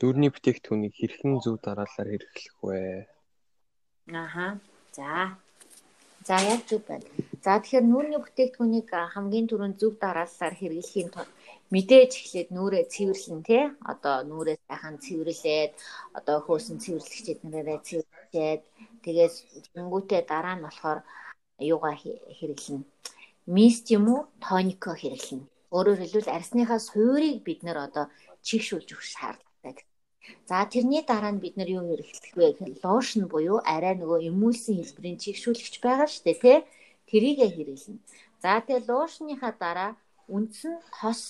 дүүрний 0.00 0.30
бүтээгдэхүүнийг 0.32 0.94
хэрхэн 0.96 1.32
зөв 1.44 1.56
дараалалаар 1.62 2.08
хэрэглэх 2.10 2.56
вэ? 2.66 3.06
Аха. 4.24 4.46
За. 4.96 5.38
За 6.24 6.36
яг 6.40 6.60
зөв 6.68 6.80
байна. 6.88 7.04
За 7.44 7.60
тэгэхээр 7.60 7.84
нүүрний 7.84 8.20
бүтээгдэхүүнийг 8.22 8.88
хамгийн 9.14 9.46
түрүүнд 9.48 9.76
зөв 9.80 9.92
дараалалаар 10.00 10.54
хэрэглэхийн 10.56 11.10
тулд 11.12 11.32
мэдээж 11.74 12.12
эхлээд 12.16 12.48
нүрээ 12.56 12.84
цэвэрлэн 12.94 13.40
тий 13.48 13.64
одоо 13.92 14.16
нүрээ 14.30 14.56
сайхан 14.68 14.96
цэвэрлээд 15.04 15.72
одоо 16.18 16.36
хөөсөн 16.46 16.78
цэвэрлэгчэд 16.84 17.40
нэрээ 17.52 17.78
цэвэрлээд 17.88 18.62
тэгээд 19.04 19.32
тэнгүүтээ 19.76 20.22
дараа 20.32 20.54
нь 20.56 20.64
болохоор 20.64 21.00
юугаа 21.72 21.94
хэрэглэнэ 22.38 22.88
мист 23.56 23.84
юм 23.96 24.04
уу? 24.08 24.20
Тонико 24.44 24.96
хэрэглэнэ 24.96 25.44
өөрөөр 25.76 26.00
хэлбэл 26.00 26.36
арсныхаа 26.36 26.80
суурийг 26.88 27.38
бид 27.44 27.60
нэр 27.66 27.78
одоо 27.86 28.04
чигшүүлж 28.46 28.88
өгөх 28.94 29.04
шаардлагатай 29.14 29.84
За 30.48 30.64
тэрний 30.72 31.02
дараа 31.10 31.32
нь 31.32 31.42
бид 31.44 31.54
нар 31.56 31.70
юу 31.76 31.84
хэрэглэх 31.88 32.34
вэ 32.36 32.46
гэхээр 32.52 32.74
лошн 32.84 33.22
буюу 33.32 33.58
арай 33.74 33.94
нөгөө 33.96 34.20
эмүүлсэн 34.30 34.74
хэлбэрийн 34.76 35.20
чигшүүлэгч 35.22 35.74
байгаа 35.84 36.08
шүү 36.10 36.24
дээ 36.24 36.38
тий 36.44 36.58
тэрийгэ 37.08 37.46
хэрэглэнэ. 37.56 38.00
За 38.42 38.52
тэгээ 38.66 38.88
лошныхаа 38.88 39.52
дараа 39.64 39.90
үндсэн 40.34 40.74
тос 40.96 41.20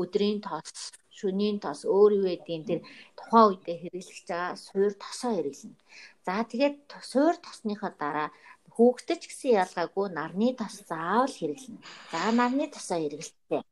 өдрийн 0.00 0.38
тос, 0.46 0.94
шөнийн 1.18 1.58
тос 1.64 1.80
өөр 1.94 2.10
юу 2.18 2.26
гэдгийг 2.30 2.62
тэр 2.68 2.80
тухайн 3.18 3.46
үедээ 3.50 3.76
хэрэглэж 3.82 4.18
байгаа 4.30 4.54
суур 4.66 4.92
тосоо 5.02 5.32
хэрэглэнэ. 5.34 5.78
За 6.26 6.34
тэгээд 6.50 6.76
суур 7.10 7.34
тосныхоо 7.44 7.90
дараа 8.02 8.28
хүүхдэд 8.74 9.18
ч 9.20 9.24
гэсэн 9.28 9.50
ялгаагүй 9.62 10.06
нарны 10.14 10.48
тос 10.60 10.74
заавал 10.90 11.34
хэрэглэнэ. 11.38 11.78
За 12.12 12.30
нарны 12.38 12.64
тосоо 12.74 12.98
хэрэглэхдээ. 13.02 13.62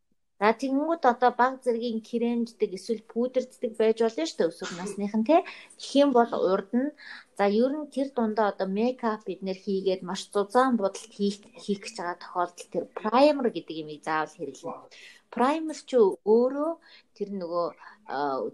За 0.41 0.55
тэгэнгүүт 0.61 1.03
одоо 1.13 1.31
баг 1.41 1.55
зэргийн 1.65 1.99
кремждэг 2.09 2.71
эсвэл 2.79 3.03
пудерддаг 3.13 3.73
байж 3.81 3.99
болно 4.07 4.25
шүү 4.27 4.39
дээ 4.39 4.51
өсвөр 4.51 4.73
насныхан 4.79 5.23
тий. 5.27 5.41
Тэгэх 5.79 5.99
юм 6.03 6.11
бол 6.15 6.31
урд 6.53 6.71
нь 6.81 6.95
за 7.39 7.45
ер 7.63 7.73
нь 7.75 7.91
тэр 7.95 8.09
дундаа 8.15 8.47
одоо 8.55 8.69
мейкап 8.79 9.21
бид 9.27 9.41
нэр 9.47 9.59
хийгээд 9.65 10.07
маш 10.09 10.21
зузаан 10.35 10.79
бодолд 10.79 11.11
хийх 11.17 11.43
хийх 11.63 11.81
гэж 11.83 11.95
байгаа 11.99 12.19
тохиолдолд 12.23 12.71
тэр 12.73 12.85
праймер 12.99 13.47
гэдэг 13.51 13.77
юмыг 13.83 14.01
заавал 14.07 14.37
хэрэглэнэ. 14.39 14.83
Праймер 15.35 15.79
ч 15.89 15.91
өөрөө 16.35 16.73
тэр 17.17 17.29
нөгөө 17.41 17.67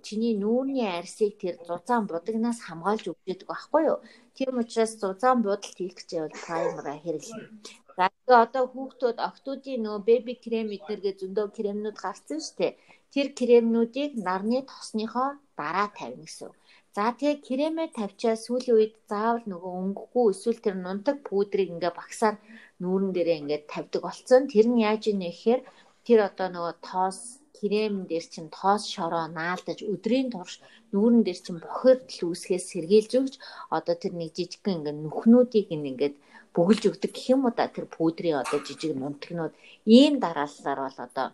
чиний 0.07 0.35
нүүрний 0.43 0.89
арсыг 0.89 1.33
тэр 1.43 1.55
зузаан 1.69 2.09
будагнаас 2.09 2.59
хамгаалж 2.65 3.05
өгдөг 3.13 3.45
байхгүй 3.45 3.83
юу? 3.93 3.99
Тийм 4.37 4.53
учраас 4.63 4.93
зузаан 5.01 5.39
будалд 5.43 5.75
хийх 5.79 5.95
гэж 5.99 6.11
бол 6.23 6.37
праймераа 6.45 6.99
хэрэглэнэ. 7.01 7.49
За 7.97 8.07
тэгээ 8.11 8.43
одоо 8.47 8.65
хүүхдүүд 8.73 9.19
октоудын 9.29 9.83
нөгөө 9.85 10.07
беби 10.09 10.35
крем 10.45 10.69
эднэргээ 10.77 11.15
зөндөө 11.21 11.47
кремнүүд 11.57 11.97
гарсан 12.05 12.41
шүү 12.43 12.57
дээ. 12.59 12.73
Тэр 13.15 13.27
кремнүүдийг 13.39 14.13
нарны 14.27 14.59
тосныхоо 14.71 15.29
дараа 15.59 15.89
тавина 15.99 16.27
гэсэн. 16.27 16.51
За 16.97 17.05
тэгээ 17.19 17.45
кремээ 17.47 17.89
тавьчаа 17.99 18.35
сүүлийн 18.45 18.77
үед 18.79 18.95
заавал 19.11 19.45
нөгөө 19.51 19.73
өнгөхгүй 19.83 20.27
эсвэл 20.35 20.61
тэр 20.65 20.77
нунтаг 20.83 21.17
пудрийг 21.29 21.71
ингээ 21.75 21.93
багсаар 22.01 22.37
нүүрэн 22.83 23.11
дээрээ 23.15 23.41
ингээ 23.43 23.61
тавьдаг 23.73 24.03
болсон. 24.05 24.43
Тэр 24.53 24.67
нь 24.71 24.83
яаж 24.89 25.03
ийнэ 25.11 25.31
гэхээр 25.31 25.61
тэр 26.07 26.19
одоо 26.29 26.49
нөгөө 26.51 26.75
тоос 26.87 27.19
крем 27.57 27.95
дээр 28.11 28.27
чинь 28.33 28.51
тоос 28.57 28.83
шороо 28.95 29.27
наалдаж 29.39 29.79
өдрийн 29.93 30.29
турш 30.35 30.55
нүүрэн 30.93 31.23
дээр 31.25 31.41
чинь 31.45 31.63
бохирдол 31.65 32.21
үүсгээс 32.29 32.65
сэргийлж 32.71 33.13
өгч 33.21 33.35
одоо 33.77 33.95
тэр 34.03 34.13
нэг 34.19 34.31
жижигхэн 34.37 34.77
ингээд 34.79 34.99
нүхнүүдийг 35.05 35.69
ингээд 35.77 36.15
бүгэлж 36.55 36.83
өгдөг 36.91 37.11
гэх 37.15 37.33
юм 37.35 37.47
уу 37.47 37.55
да 37.55 37.67
тэр 37.67 37.87
пудрийн 37.91 38.43
одоо 38.43 38.59
жижиг 38.67 38.93
нунтгнууд 38.95 39.55
ийм 39.99 40.15
дараалалаар 40.23 40.81
бол 40.87 40.99
одоо 41.07 41.27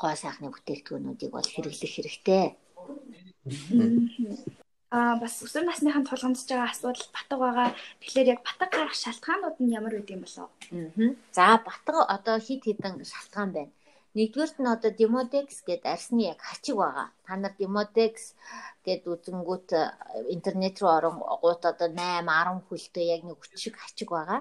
гоо 0.00 0.14
сайхны 0.14 0.48
бүтээгдэхүүнүүдийг 0.52 1.32
бол 1.32 1.48
хэрэглэх 1.54 1.92
хэрэгтэй. 1.94 2.44
Аа 4.88 5.20
бас 5.20 5.34
өсвөр 5.44 5.64
насныхан 5.68 6.04
тулгамдж 6.08 6.48
байгаа 6.48 6.72
асуудал 6.72 7.08
батг 7.16 7.36
байгаа. 7.40 7.68
Тэгэхээр 8.00 8.32
яг 8.32 8.40
батг 8.46 8.70
гарах 8.72 8.96
шалтгаанууд 8.96 9.56
нь 9.60 9.74
ямар 9.78 9.94
үт 10.00 10.08
юм 10.08 10.24
болов? 10.24 10.48
Аа. 10.72 11.12
За 11.36 11.60
батг 11.60 11.96
одоо 12.16 12.36
хит 12.40 12.64
хитэн 12.64 13.04
шалтгаан 13.04 13.50
байна. 13.52 13.72
Нэгдүгээрт 14.16 14.56
нь 14.60 14.72
одоо 14.74 14.90
Demodex 14.98 15.48
гэдэг 15.68 15.92
арсны 15.94 16.22
яг 16.32 16.40
хачиг 16.48 16.76
байгаа. 16.80 17.08
Та 17.26 17.32
нар 17.36 17.52
Demodex 17.60 18.14
гэд 18.86 19.02
үзэнгүүт 19.12 19.68
интернет 20.34 20.76
руу 20.80 20.92
оронгууд 20.98 21.62
одоо 21.72 21.88
8 21.92 22.24
10 22.24 22.66
хүлтэй 22.66 23.06
яг 23.14 23.22
нэг 23.28 23.36
өчиг 23.44 23.74
хачиг 23.76 24.08
байгаа. 24.16 24.40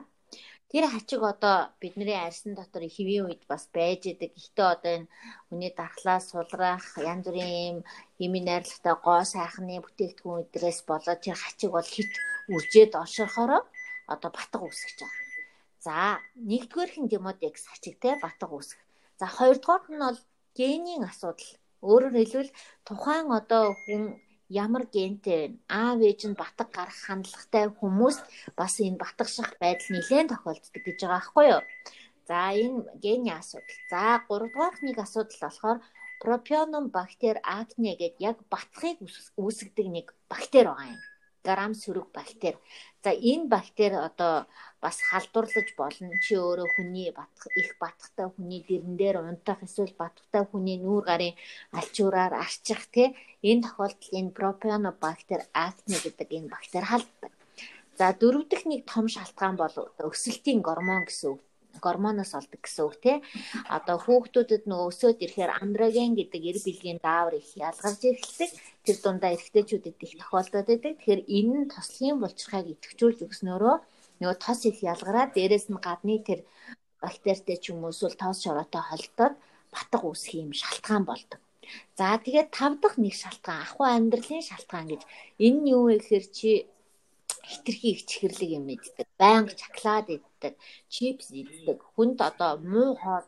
Тэр 0.71 0.83
хачиг 0.93 1.21
одоо 1.24 1.55
бидний 1.81 2.15
арьсан 2.15 2.51
дотор 2.55 2.83
хэвийн 2.95 3.27
үед 3.27 3.43
бас 3.51 3.63
байж 3.75 4.01
идэг. 4.12 4.31
Гэхдээ 4.36 4.67
одоо 4.75 4.91
энэ 4.97 5.09
хүний 5.47 5.71
дархлаа 5.75 6.19
сулрах 6.19 6.88
янз 7.12 7.24
бүрийн 7.27 7.51
юм 7.71 7.77
хими 8.17 8.39
найрлагатай 8.47 8.95
гоо 9.05 9.21
сайхны 9.33 9.83
бүтээгдэхүүн 9.83 10.41
өдрөөс 10.43 10.79
болоод 10.89 11.24
тэр 11.24 11.38
хачиг 11.43 11.71
бол 11.75 11.89
хит 11.95 12.12
үржээд 12.55 12.91
олшихороо 13.03 13.62
одоо 14.13 14.29
батг 14.38 14.62
үүсгэж 14.63 14.97
байгаа. 15.03 15.25
За 15.86 15.95
нэгдүгээрхэн 16.50 17.07
демодекс 17.12 17.63
хачигтай 17.71 18.13
батг 18.24 18.51
үүсгэх. 18.51 18.87
За 19.19 19.25
хоёрдугаар 19.38 19.83
нь 19.93 20.03
бол 20.05 20.19
генийн 20.57 21.03
асуудал. 21.09 21.51
Өөрөөр 21.89 22.15
хэлбэл 22.17 22.51
тухайн 22.88 23.27
одоо 23.39 23.65
хүн 23.83 24.03
ямар 24.65 24.83
гентэй 24.95 25.38
вэ? 25.41 25.57
Аав 25.81 26.00
ээж 26.09 26.21
нь 26.29 26.39
батг 26.41 26.69
гарах 26.77 27.00
хандлагатай 27.05 27.65
хүмүүст 27.79 28.24
бас 28.59 28.74
энэ 28.86 29.01
батгших 29.03 29.50
байдал 29.62 29.89
нэлээд 29.93 30.31
тохиолддог 30.31 30.83
гэж 30.86 30.97
байгаа 31.01 31.13
байхгүй 31.13 31.45
юу? 31.55 31.63
За 32.29 32.38
энэ 32.63 32.79
гений 33.03 33.36
асуудал. 33.39 33.79
За 33.91 34.01
3 34.29 34.51
дугаарх 34.53 34.79
нэг 34.86 34.97
асуудал 35.05 35.39
болохоор 35.43 35.77
пропионум 36.24 36.86
бактери 36.97 37.39
акне 37.59 37.91
гэдэг 38.01 38.21
яг 38.29 38.38
батхыг 38.53 38.97
үүсгдэг 39.41 39.88
нэг 39.95 40.07
бактери 40.31 40.69
байгаа 40.69 40.93
юм 40.95 41.01
грамм 41.47 41.74
сөрөг 41.81 42.07
бактери. 42.17 42.59
За 43.07 43.13
энэ 43.13 43.47
бактери 43.47 43.95
одоо 43.95 44.35
бас 44.83 44.97
халдварлаж 45.09 45.69
болно. 45.79 46.11
Чи 46.23 46.35
өөрөө 46.35 46.67
хүний 46.75 47.09
батх 47.15 47.47
их 47.55 47.69
батхтай 47.79 48.27
хүний 48.27 48.59
дэрэн 48.67 48.99
дээр 48.99 49.17
унтах 49.23 49.63
эсвэл 49.63 49.95
батхтай 49.95 50.43
хүний 50.43 50.75
нүүр 50.83 51.03
гарын 51.07 51.39
алчуураар 51.79 52.33
арчих 52.35 52.83
тий 52.91 53.15
энэ 53.47 53.63
тохиолдолд 53.63 54.11
энэ 54.19 54.35
пропионобактер 54.39 55.41
акне 55.55 55.97
гэдэг 56.03 56.29
энэ 56.37 56.51
бактери 56.51 56.87
халддаг. 56.91 57.31
За 57.95 58.11
дөрөв 58.11 58.43
дэх 58.51 58.63
нэг 58.67 58.81
том 58.91 59.07
шалтгаан 59.07 59.55
бол 59.55 59.75
өсөлтийн 60.03 60.59
гормон 60.67 61.07
гэсэн 61.07 61.31
үг 61.31 61.41
гормоноос 61.79 62.33
олдог 62.35 62.59
гэсэн 62.59 62.83
үг 62.85 62.95
тий. 62.99 63.17
Одоо 63.69 63.97
хүүхдүүдэд 64.03 64.63
нөгөө 64.67 64.89
өсөөд 64.91 65.17
ирэхээр 65.23 65.51
андроген 65.61 66.11
гэдэг 66.17 66.41
эр 66.49 66.57
бэлгийн 66.65 66.99
даавар 66.99 67.39
их 67.39 67.49
ялгарч 67.55 68.01
эхэлдэг. 68.03 68.51
Тэр 68.88 68.98
дундаа 69.03 69.36
эрэгтэйчүүдэд 69.36 70.00
их 70.00 70.13
тохиолдоод 70.15 70.67
байдаг. 70.72 70.94
Тэгэхээр 70.96 71.22
энэ 71.38 71.56
нь 71.60 71.72
тослогийн 71.75 72.17
булчирхайг 72.24 72.67
идэвхжүүлж 72.72 73.20
өгснөөрөө 73.27 73.75
нөгөө 74.20 74.38
тос 74.39 74.60
их 74.70 74.79
ялгараад 74.94 75.36
дээрэс 75.36 75.67
нь 75.67 75.84
гадны 75.84 76.15
тэр 76.24 76.39
бактеритэй 77.03 77.58
ч 77.60 77.75
юм 77.75 77.84
уу 77.84 77.91
эсвэл 77.91 78.15
тоос 78.15 78.39
шороотой 78.41 78.84
холдоод 78.88 79.36
батг 79.74 80.01
үүсэх 80.08 80.34
юм 80.39 80.51
шалтгаан 80.62 81.03
болдог. 81.06 81.41
За 81.98 82.15
тэгээд 82.15 82.50
тав 82.58 82.74
дахь 82.82 82.98
нэг 83.03 83.13
шалтгаан 83.22 83.62
ахуй 83.65 83.89
амьдралын 83.91 84.48
шалтгаан 84.50 84.88
гэж 84.89 85.01
энэ 85.46 85.60
нь 85.62 85.70
юу 85.75 85.84
вэ 85.91 85.96
гэхээр 86.00 86.25
чи 86.38 86.50
хитрхи 87.50 87.88
их 87.94 88.01
чихэрлэг 88.10 88.51
юм 88.60 88.65
иддэг, 88.75 89.08
байнга 89.22 89.53
шоколад 89.62 90.08
иддэг, 90.15 90.53
чипс 90.94 91.27
иддэг, 91.41 91.79
хүнд 91.96 92.20
одоо 92.29 92.51
муу 92.72 92.91
хоол 93.01 93.25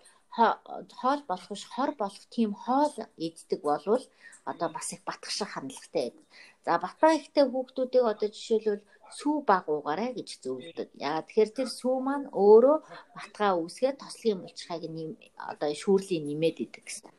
хоол 0.99 1.21
болох 1.29 1.49
биш 1.51 1.65
хор 1.73 1.91
болох 2.01 2.25
тийм 2.35 2.51
хоол 2.63 2.93
иддэг 3.27 3.59
болвол 3.69 4.05
одоо 4.51 4.69
бас 4.75 4.87
их 4.93 5.01
батгших 5.09 5.49
хандлагатай 5.51 6.03
байдаг. 6.09 6.25
За 6.65 6.71
батбаа 6.83 7.13
ихтэй 7.19 7.45
хүүхдүүдийг 7.49 8.05
одоо 8.13 8.29
жишээлбэл 8.35 8.81
сүү 9.19 9.35
баг 9.49 9.65
уугаарай 9.69 10.11
гэж 10.17 10.29
зөвлөдөг. 10.43 10.89
Яагаад 11.07 11.27
тэгэхээр 11.27 11.51
тэр 11.57 11.69
сүү 11.79 11.95
маань 12.07 12.27
өөрөө 12.45 12.77
батгаа 13.17 13.51
үүсгээд 13.61 14.01
тослогийн 14.01 14.41
булчирхайг 14.41 14.83
нэм 14.89 15.09
одоо 15.51 15.69
шүүрлийн 15.81 16.25
нэмээд 16.27 16.57
идэг 16.65 16.83
гэсэн. 16.85 17.11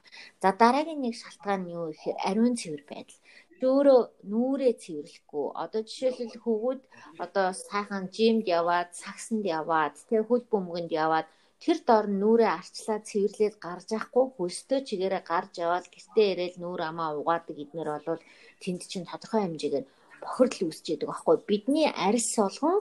За 0.42 0.48
дараагийн 0.62 1.02
нэг 1.02 1.14
шалтгаан 1.18 1.62
нь 1.64 1.72
юу 1.76 1.86
гэхээр 1.90 2.18
ариун 2.28 2.54
цэвэр 2.60 2.82
байдал 2.90 3.20
өөрөө 3.60 4.00
нүрээ 4.30 4.74
цэвэрлэхгүй. 4.82 5.46
Одоо 5.62 5.80
жишээлбэл 5.84 6.42
хөвгүүд 6.44 6.80
одоо 7.24 7.46
сайхан 7.52 8.04
жимд 8.14 8.46
яваад, 8.48 8.88
сагсанд 9.02 9.44
яваад, 9.44 9.94
тэгээ 10.08 10.28
хөл 10.28 10.44
бөмбөгөнд 10.52 10.90
яваад 11.04 11.28
тэр 11.62 11.78
дор 11.88 12.06
нүрээ 12.20 12.50
арчлаад 12.58 13.04
цэвэрлээд 13.10 13.56
гарч 13.66 13.86
яахгүй 13.96 14.24
хөлстөө 14.36 14.80
чигээрээ 14.88 15.22
гарч 15.32 15.52
яваад 15.64 15.86
гэртээ 15.92 16.26
ирээл 16.32 16.56
нүур 16.60 16.80
амаа 16.90 17.10
угаадаг 17.20 17.56
эднэр 17.64 17.88
болвол 17.92 18.22
тэнд 18.62 18.82
чинь 18.90 19.08
тодорхой 19.10 19.40
хэмжээгээр 19.44 19.86
бохирдол 20.24 20.62
үүсэж 20.68 20.86
яадаг 20.92 21.08
байхгүй 21.10 21.36
бидний 21.50 21.88
арьс 22.06 22.32
болгон 22.40 22.78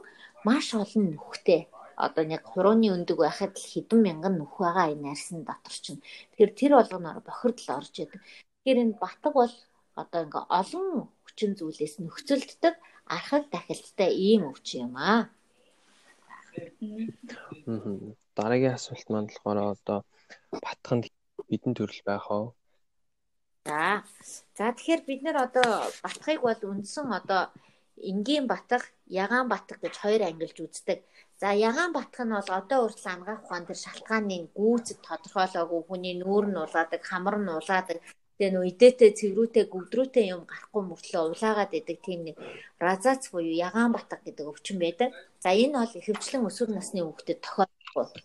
маш 0.47 0.67
олон 0.81 1.05
нүхтэй. 1.11 1.61
Одоо 2.05 2.23
нэг 2.23 2.41
хурууны 2.47 2.87
өндөг 2.95 3.17
байхад 3.19 3.53
л 3.59 3.69
хэдэн 3.71 3.99
мянган 4.07 4.35
нүх 4.39 4.55
байгаа 4.63 4.87
энэ 4.95 5.11
арьсны 5.11 5.43
дотор 5.43 5.75
чинь. 5.83 5.99
Тэгэхээр 6.31 6.51
тэр 6.59 6.71
болгоноор 6.79 7.19
бохирдол 7.27 7.69
орж 7.79 7.93
яадаг 7.99 8.21
тэгэхээр 8.23 8.83
энэ 8.83 8.99
батг 9.03 9.33
бол 9.35 9.53
одоо 10.01 10.19
ингээ 10.23 10.45
олон 10.59 10.87
хүчин 11.23 11.51
зүйлээс 11.59 11.95
нөхцөлддөг 11.99 12.75
архаг 13.15 13.43
дахилттай 13.51 14.11
ийм 14.15 14.41
өвч 14.51 14.67
юм 14.79 14.95
аа. 14.95 15.27
Дараагийн 18.39 18.77
асуулт 18.77 19.07
маань 19.09 19.29
болохоор 19.29 19.59
одоо 19.75 19.99
батханд 20.63 21.03
хэдэн 21.49 21.73
төрөл 21.75 22.01
байх 22.09 22.25
вэ? 22.31 22.39
За. 23.69 24.03
За 24.57 24.65
тэгэхээр 24.75 25.01
бид 25.09 25.21
нэр 25.23 25.37
одоо 25.47 25.67
батхыг 26.05 26.39
бол 26.47 26.61
үндсэн 26.71 27.07
одоо 27.19 27.41
энгийн 28.09 28.45
батг, 28.47 28.83
ягаан 29.23 29.47
батг 29.53 29.77
гэж 29.83 29.95
хоёр 30.03 30.21
ангилж 30.23 30.57
үздэг. 30.65 30.99
За 31.41 31.47
ягаан 31.69 31.91
батх 31.97 32.19
нь 32.23 32.35
бол 32.37 32.51
одоо 32.61 32.79
хүртэл 32.83 33.13
ангаах 33.13 33.43
ухаан 33.43 33.65
тэр 33.67 33.79
шалтгааны 33.85 34.37
гүйцэд 34.57 34.99
тодорхойлоогүй 35.07 35.81
хүний 35.87 36.15
нүүр 36.19 36.45
нь 36.51 36.61
улаадаг, 36.63 37.01
хамар 37.09 37.35
нь 37.39 37.55
улаадаг, 37.59 37.97
тэгээ 38.39 38.51
нөө 38.55 38.65
идээтэй 38.71 39.11
цэврүүтэй 39.19 39.65
гүвдрүүтэй 39.73 40.25
юм 40.35 40.41
гарахгүй 40.47 40.83
мөртлөө 40.87 41.23
улаагаад 41.31 41.71
идэг 41.79 41.97
тийм 42.05 42.19
нэг 42.27 42.37
разац 42.79 43.21
буюу 43.31 43.55
ягаан 43.67 43.91
батг 43.91 44.19
гэдэг 44.23 44.45
өвчин 44.51 44.77
байдаг. 44.79 45.09
За 45.43 45.49
энэ 45.51 45.75
бол 45.79 45.93
ихэвчлэн 45.99 46.47
өсвөр 46.47 46.69
насны 46.71 47.03
хүүхдэд 47.03 47.43
тохиолдохгүй. 47.43 47.78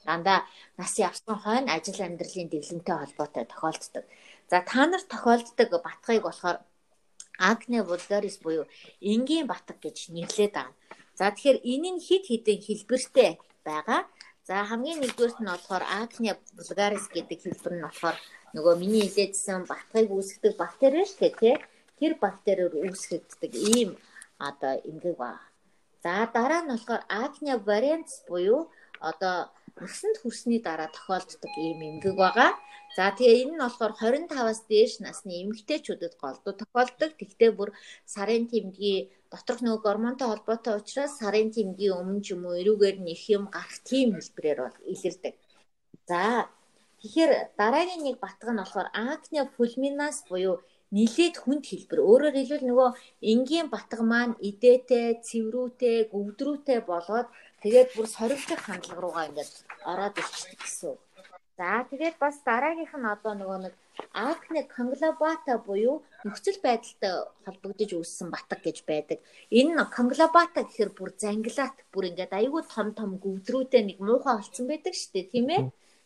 Дандаа 0.07 0.39
насын 0.79 1.07
авсан 1.11 1.37
хойно 1.45 1.71
ажил 1.77 2.01
амьдралын 2.01 2.49
дэглэмтэй 2.51 2.97
холбоотой 2.99 3.45
тохиолддог. 3.49 4.05
За 4.51 4.59
та 4.61 4.87
нар 4.87 5.03
тохиолддог 5.13 5.69
батгыг 5.87 6.23
болохоор 6.25 6.59
акне 7.39 7.81
vulgaris 7.83 8.37
буюу 8.45 8.67
энгийн 9.01 9.47
батг 9.47 9.77
гэж 9.85 9.97
нэрлэдэг 10.15 10.55
байна. 10.55 10.75
За 11.19 11.31
тэгэхээр 11.31 11.59
энэ 11.73 11.91
нь 11.95 12.05
хид 12.07 12.25
хідэн 12.27 12.59
хэлбэртэй 12.67 13.31
байгаа. 13.67 14.01
За 14.49 14.55
хамгийн 14.69 15.01
нэгдүгээрт 15.01 15.39
нь 15.41 15.51
болохоор 15.51 15.85
акне 16.03 16.33
vulgaris 16.59 17.07
гэдэг 17.15 17.39
хэлбэр 17.43 17.75
нь 17.77 17.87
болохоор 17.87 18.17
нөгөө 18.55 18.75
миний 18.83 19.07
хэлээдсэн 19.07 19.67
батгыг 19.71 20.09
үүсгдэг 20.15 20.55
бактери 20.61 21.03
шүү 21.07 21.19
дээ 21.21 21.35
тий. 21.41 21.57
Тэр 21.99 22.13
бактериор 22.23 22.75
үүсгэгддэг 22.75 23.53
ийм 23.55 23.91
одоо 24.39 24.75
эмгэг 24.89 25.17
ба. 25.17 25.41
За 26.05 26.29
дараа 26.35 26.63
нь 26.63 26.71
болохоор 26.75 27.03
акне 27.09 27.55
variants 27.69 28.15
буюу 28.29 28.71
одоо 29.01 29.51
насанд 29.81 30.17
хүрсний 30.23 30.61
дараа 30.63 30.89
тохиолддог 30.93 31.53
ийм 31.59 31.81
эмгэг 31.89 32.15
байгаа. 32.17 32.53
За 32.97 33.11
тэгээ 33.11 33.43
энэ 33.43 33.55
нь 33.55 33.63
болохоор 33.63 33.93
25-аас 33.99 34.61
дээш 34.71 34.93
насны 35.03 35.33
эмэгтэйчүүдэд 35.43 36.15
голдуу 36.23 36.55
тохиолддог. 36.55 37.11
Тэгтээ 37.19 37.51
бүр 37.59 37.71
сарын 38.07 38.47
тэмдгийн 38.47 39.11
доторх 39.33 39.61
нөгөө 39.67 39.83
гормонтой 39.87 40.29
холбоотой 40.31 40.75
учраас 40.79 41.19
сарын 41.19 41.51
тэмдгийн 41.51 41.99
өмнө 41.99 42.23
ч 42.23 42.39
юм 42.39 42.47
уу 42.47 42.55
эрүүгээр 42.63 42.97
нэх 43.03 43.23
юм 43.37 43.45
гарах 43.51 43.79
тийм 43.83 44.15
хэлбэрээр 44.15 44.59
бол 44.63 44.79
илэрдэг. 44.93 45.35
За 46.07 46.47
тэгэхээр 47.03 47.33
дараагийн 47.59 48.03
нэг 48.07 48.17
батг 48.23 48.47
нь 48.47 48.61
болохоор 48.63 48.89
акне 48.95 49.43
fulminans 49.57 50.19
буюу 50.31 50.63
нилээд 50.95 51.35
хүнд 51.43 51.65
хэлбэр. 51.67 51.99
Өөрөөр 51.99 52.35
хэлбэл 52.39 52.69
нөгөө 52.71 52.91
энгийн 53.33 53.67
батг 53.75 53.99
маань 54.11 54.39
идээтэй, 54.49 55.19
цэврүүтэй, 55.27 55.99
гөвдрүүтэй 56.15 56.79
болоод 56.87 57.29
тэгээд 57.65 57.91
бүр 57.97 58.07
сорилтын 58.17 58.61
хандлага 58.63 59.01
руугаа 59.03 59.25
ингээд 59.29 59.53
ороод 59.91 60.15
ирчихдэг 60.21 60.61
гэсэн. 60.63 60.95
За 61.59 61.87
тэгээд 61.91 62.17
бас 62.19 62.37
дараагийнх 62.49 62.95
нь 62.99 63.13
одоо 63.15 63.33
нөгөө 63.39 63.59
нэг 63.65 63.75
акне 64.11 64.63
конглобата 64.77 65.55
буюу 65.69 66.03
нөхцөл 66.27 66.59
байдалтай 66.67 67.15
холбогдож 67.45 67.91
үүссэн 67.95 68.29
батг 68.35 68.59
гэж 68.67 68.79
байдаг. 68.91 69.19
Энэ 69.59 69.87
конглобата 69.97 70.61
гэхээр 70.67 70.91
бүр 70.99 71.11
зангилаат 71.23 71.77
бүр 71.95 72.05
ингээд 72.11 72.33
айгүй 72.41 72.63
том 72.75 72.89
том 72.99 73.11
гүвдрүүтэй 73.25 73.83
нэг 73.87 73.99
муухай 74.07 74.35
олцсон 74.35 74.67
байдаг 74.67 74.95
шүү 74.99 75.11
дээ 75.15 75.31
тийм 75.33 75.47
ээ. 75.55 75.63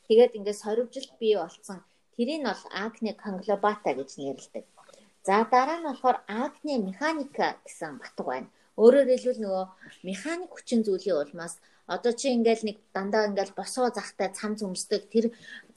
Тэгээд 0.07 0.37
ингээд 0.39 0.63
сорвжилт 0.63 1.13
бий 1.21 1.35
болцсон. 1.41 1.81
Тэрийг 2.17 2.43
бол 2.45 2.65
акне 2.85 3.13
конглобата 3.25 3.91
гэж 3.99 4.11
нэрлэдэг. 4.21 4.65
За 5.27 5.37
дараа 5.53 5.79
нь 5.81 5.89
болохоор 5.89 6.19
акне 6.45 6.75
механика 6.89 7.57
гэсэн 7.65 7.93
батг 8.01 8.21
байна. 8.29 8.49
Өөрөөр 8.83 9.09
хэлбэл 9.11 9.43
нөгөө 9.43 9.65
механик 10.09 10.51
хүчин 10.55 10.81
зүйлийн 10.87 11.19
улмаас 11.23 11.55
одоо 11.95 12.13
чи 12.13 12.27
ингээл 12.37 12.69
нэг 12.69 12.77
дандаа 12.95 13.27
ингээл 13.29 13.59
босоо 13.59 13.89
захтай 13.91 14.29
цамц 14.39 14.61
өмсдөг 14.63 15.03
тэр 15.13 15.27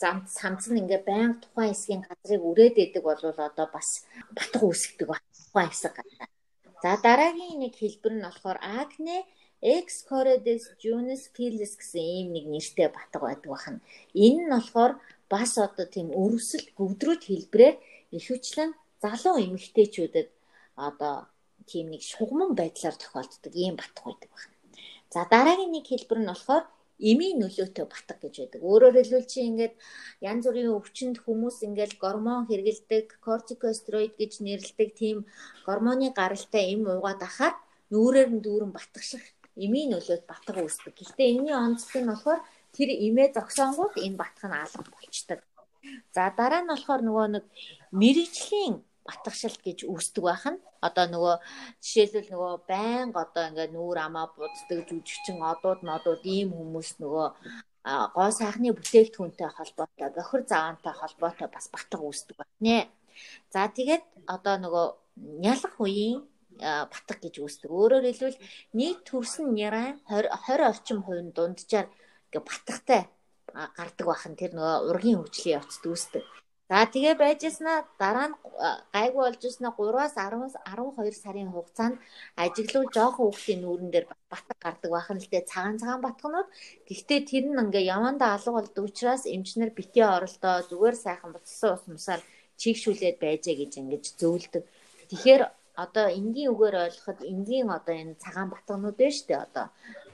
замц 0.02 0.36
цамц 0.38 0.68
нь 0.70 0.80
ингээ 0.82 1.02
байнга 1.08 1.42
тухайн 1.42 1.72
хэсгийн 1.72 2.02
газрыг 2.06 2.44
үрээд 2.50 2.76
идэг 2.84 3.04
бол 3.08 3.22
одоо 3.48 3.68
бас 3.72 3.90
батг 4.36 4.62
үүсгдэг 4.62 5.08
ба 5.08 5.18
тухайн 5.34 5.72
хэсэг 5.72 5.94
гадаа. 5.98 6.28
За 6.84 6.92
дараагийн 7.06 7.64
нэг 7.64 7.74
хэлбэр 7.80 8.14
нь 8.16 8.26
болохоор 8.28 8.60
акне 8.60 9.18
Excorides 9.62 10.64
Junus 10.84 11.30
Pilis 11.36 11.74
гэсэн 11.80 12.02
ийм 12.02 12.28
нэг 12.36 12.46
нэртэй 12.50 12.90
батг 12.92 13.22
байдаг 13.22 13.50
бахан. 13.54 13.78
Энэ 14.12 14.42
нь 14.46 14.52
болохоор 14.52 15.00
бас 15.32 15.52
одоо 15.58 15.86
тийм 15.88 16.12
өрөвсөл 16.12 16.66
гөвдрүүд 16.78 17.22
хэлбрээр 17.30 17.76
ихэвчлэн 18.18 18.76
залуу 19.00 19.36
эмэгтэйчүүдэд 19.46 20.30
одоо 20.76 21.31
тийм 21.72 21.88
нэг 21.94 22.04
шугамн 22.12 22.52
байдлаар 22.60 22.96
тохиолддог 23.00 23.54
ийм 23.56 23.76
батг 23.80 24.04
байдаг 24.06 24.30
байна. 24.36 24.56
За 25.14 25.22
дараагийн 25.34 25.72
нэг 25.76 25.86
хэлбэр 25.88 26.20
нь 26.22 26.32
болохоор 26.32 26.66
эмийн 27.02 27.42
нөлөөтэй 27.42 27.86
батг 27.90 28.18
гэж 28.22 28.36
байдаг. 28.40 28.62
Өөрөөр 28.62 28.96
хэлбэл 28.98 29.32
чи 29.32 29.40
ингээд 29.50 29.74
янз 30.22 30.44
бүрийн 30.46 30.76
өвчнөд 30.78 31.18
хүмүүс 31.26 31.58
ингээд 31.68 31.94
гормон 32.04 32.46
хэргэлдэг, 32.46 33.06
кортикостероид 33.26 34.14
гэж 34.22 34.34
нэрлэдэг 34.46 34.90
тийм 35.02 35.18
гормоны 35.66 36.14
гаралтай 36.14 36.64
эм 36.74 36.86
уугаад 36.86 37.22
ахаар 37.26 37.56
нүрээр 37.90 38.30
нь 38.32 38.44
дүүрэн 38.46 38.72
батгших 38.78 39.24
эмийн 39.58 39.90
нөлөөт 39.92 40.24
батг 40.30 40.56
үүсдэг. 40.62 40.94
Гэхдээ 40.94 41.28
энэний 41.34 41.58
онцлог 41.58 41.98
нь 42.02 42.12
болохоор 42.12 42.42
тэр 42.76 42.90
эмээ 43.08 43.28
зогсонгууд 43.36 43.96
энэ 43.98 44.20
батг 44.22 44.44
нь 44.46 44.56
алга 44.56 44.86
болчдөг. 44.94 45.40
За 46.16 46.30
дараа 46.38 46.62
нь 46.62 46.72
болохоор 46.72 47.02
нөгөө 47.04 47.28
нэг 47.36 47.46
мэрэгжлийн 47.92 48.76
батгшилт 49.08 49.62
гэж 49.66 49.80
үүсдэг 49.92 50.24
байх 50.24 50.46
нь 50.52 50.60
одоо 50.88 51.06
нөгөө 51.14 51.36
жишээлбэл 51.82 52.30
нөгөө 52.34 52.54
байнга 52.70 53.20
одоо 53.26 53.44
ингээд 53.50 53.72
нүүр 53.74 53.98
амаа 54.06 54.28
буддаг 54.34 54.80
жүжигчин 54.90 55.42
одууд 55.52 55.82
модууд 55.86 56.24
ийм 56.26 56.50
хүмүүс 56.54 56.90
нөгөө 57.02 57.28
гоо 58.16 58.30
сайхны 58.30 58.70
бүтээгдэхүүнтэй 58.78 59.50
холбоотой 59.58 60.10
бохир 60.14 60.42
заваантай 60.46 60.94
холбоотой 60.94 61.48
бас 61.50 61.66
батг 61.74 61.98
үүсдэг 61.98 62.38
байна. 62.38 62.90
За 63.54 63.66
тэгээд 63.78 64.06
одоо 64.30 64.56
нөгөө 64.62 64.86
нялх 65.46 65.74
үеийн 65.82 66.22
батг 66.62 67.18
гэж 67.26 67.36
үүсдэг. 67.42 67.70
Өөрөөр 67.74 68.06
хэлбэл 68.06 68.38
нийт 68.78 69.02
төрсөн 69.10 69.50
няраа 69.58 69.98
20 70.10 70.30
20 70.30 70.70
орчим 70.70 71.00
хувийн 71.02 71.30
дунджаар 71.34 71.88
ингээ 72.30 72.44
батгтай 72.46 73.02
гардаг 73.78 74.06
бахан 74.08 74.36
тэр 74.38 74.54
нөгөө 74.56 74.78
ургийн 74.94 75.20
хөгжлийн 75.20 75.58
явцд 75.60 75.84
үүсдэг. 75.90 76.24
За 76.72 76.88
тэгээ 76.88 77.16
байжснаа 77.20 77.84
дараа 78.00 78.28
нь 78.32 78.36
гайгүй 78.96 79.24
болж 79.28 79.42
ирснаа 79.44 79.76
3-аас 79.76 80.16
10-аас 80.16 80.56
12 80.72 81.20
сарын 81.24 81.52
хугацаанд 81.52 82.00
ажиглал 82.44 82.88
жоохон 82.96 83.28
хүүхдийн 83.28 83.60
нүүрэн 83.62 83.92
дээр 83.92 84.06
батг 84.32 84.56
гардаг 84.64 84.92
байх 84.96 85.10
нь 85.12 85.20
л 85.20 85.32
дээ 85.32 85.44
цагаан 85.52 85.76
цагаан 85.82 86.00
батгнууд. 86.08 86.48
Гэхдээ 86.88 87.20
тэр 87.28 87.46
нь 87.52 87.60
ингээ 87.64 87.92
явандаа 87.96 88.30
алга 88.40 88.52
болдог 88.56 88.84
учраас 88.88 89.24
эмчнэр 89.36 89.72
битээ 89.76 90.08
оролдоо 90.16 90.56
зүгээр 90.72 90.96
сайхан 90.96 91.32
буцсан 91.36 91.76
ус 91.76 91.84
мусаар 91.92 92.22
чийгшүүлээд 92.62 93.18
байжээ 93.20 93.56
гэж 93.60 93.72
ингэж 93.82 94.04
зөвлөдөг. 94.20 94.64
Тэгэхээр 95.12 95.42
одоо 95.76 96.08
энгийн 96.12 96.52
үгээр 96.52 96.76
ойлгоход 96.86 97.20
энгийн 97.24 97.68
одоо 97.72 97.96
энэ 97.96 98.20
цагаан 98.24 98.50
батгнууд 98.52 98.98
байна 99.00 99.16
шүү 99.16 99.28
дээ 99.28 99.46
одоо 99.48 99.66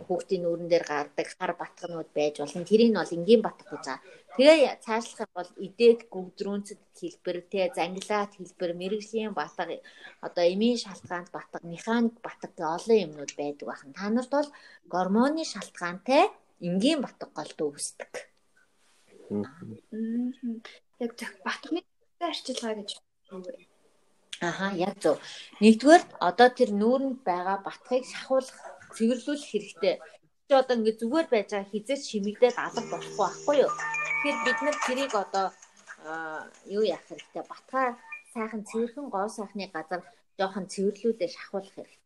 хүүхдийн 0.06 0.42
нүүрэн 0.46 0.70
дээр 0.70 0.86
гардаг 0.86 1.28
хар 1.34 1.54
батгнууд 1.58 2.10
байж 2.14 2.36
болно. 2.38 2.70
Тэрийг 2.70 2.92
нь 2.94 3.00
бол 3.00 3.18
энгийн 3.18 3.42
батг 3.42 3.66
гэж 3.66 3.84
байгаа. 3.86 4.06
Тэгээ 4.38 4.74
цаашлах 4.86 5.20
юм 5.26 5.32
бол 5.34 5.52
идээд 5.68 6.00
гүвдрүүнцэд 6.14 6.82
хэлбэр 7.00 7.38
те 7.52 7.62
зангилаат 7.78 8.32
хэлбэр 8.38 8.72
мэрэгжлийн 8.82 9.34
батг 9.34 9.82
одоо 10.22 10.44
эмийн 10.54 10.78
шалтгаанд 10.78 11.30
батг 11.34 11.64
механик 11.74 12.16
батг 12.22 12.54
гэх 12.54 12.76
олон 12.78 12.98
юмнууд 13.06 13.34
байдаг 13.42 13.66
бахан. 13.66 13.92
Та 13.98 14.06
нарт 14.14 14.32
бол 14.38 14.50
гормоны 14.94 15.44
шалтгаантай 15.54 16.24
энгийн 16.68 17.02
батг 17.02 17.30
голдуу 17.34 17.74
үүсдэг. 17.74 18.14
Яг 21.02 21.12
батгны 21.48 21.80
арчилгаа 22.22 22.74
гэж 22.78 22.90
юу 23.32 23.42
вэ? 23.42 23.77
Аха 24.42 24.70
яг 24.78 24.96
зөв. 25.02 25.18
Нэгдүгээр 25.64 26.04
одоо 26.22 26.50
тэр 26.54 26.70
нүүрэнд 26.78 27.26
байгаа 27.26 27.58
батхыг 27.66 28.06
шахуулах, 28.06 28.58
цэвэрлүүлэх 28.94 29.50
хэрэгтэй. 29.50 29.96
Чи 30.48 30.54
одоо 30.54 30.76
ингээ 30.78 31.00
зүгээр 31.02 31.28
байж 31.34 31.48
байгаа 31.52 31.72
хизээч 31.74 32.02
шимэгдээд 32.06 32.58
алга 32.62 32.82
болохгүй 32.86 33.18
байхгүй 33.18 33.56
юу? 33.66 33.74
Тэгэхээр 33.74 34.38
бид 34.46 34.60
нар 34.62 34.78
тэрийг 34.86 35.14
одоо 35.24 35.46
юу 36.70 36.84
яах 36.86 37.04
хэрэгтэй? 37.10 37.44
Батхаа 37.50 37.88
сайхан 38.34 38.62
цэвэрхэн 38.70 39.08
гоо 39.10 39.28
сайхны 39.28 39.66
газар 39.74 40.02
жоохон 40.38 40.66
цэвэрлүүлээ 40.74 41.30
шахуулах 41.34 41.74
хэрэгтэй. 41.74 42.06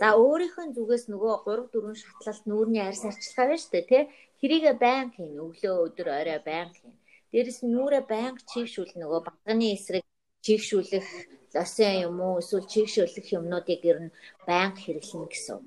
За 0.00 0.08
өөрийнхөө 0.20 0.66
зүгээс 0.76 1.04
нөгөө 1.12 1.34
3 1.48 1.64
4 1.72 1.96
шатлалт 2.02 2.44
нүүрний 2.48 2.84
арьс 2.84 3.04
арчилгаа 3.08 3.46
байна 3.48 3.60
шүү 3.60 3.72
дээ 3.72 3.86
тий. 3.90 4.02
Тэрийгэ 4.40 4.72
байнга 4.84 5.12
хийн 5.16 5.32
өглөө 5.44 5.74
өдөр 5.86 6.08
орой 6.20 6.40
байнга 6.44 6.76
хийн. 6.76 6.96
Дээрэс 7.32 7.60
нь 7.64 7.72
нүрэ 7.72 8.00
байнга 8.12 8.40
чийгшүүл 8.50 8.92
нөгөө 8.96 9.20
батганы 9.28 9.66
эсрэг 9.76 10.04
чийгшүүлэх 10.44 11.08
лосен 11.54 11.94
юм 12.06 12.16
уу 12.26 12.40
эсвэл 12.42 12.70
чийгшүүлэх 12.72 13.26
юмнуудыг 13.38 13.80
ер 13.90 13.98
нь 14.04 14.14
байнга 14.48 14.80
хэрэглэнэ 14.82 15.28
гэсэн. 15.30 15.58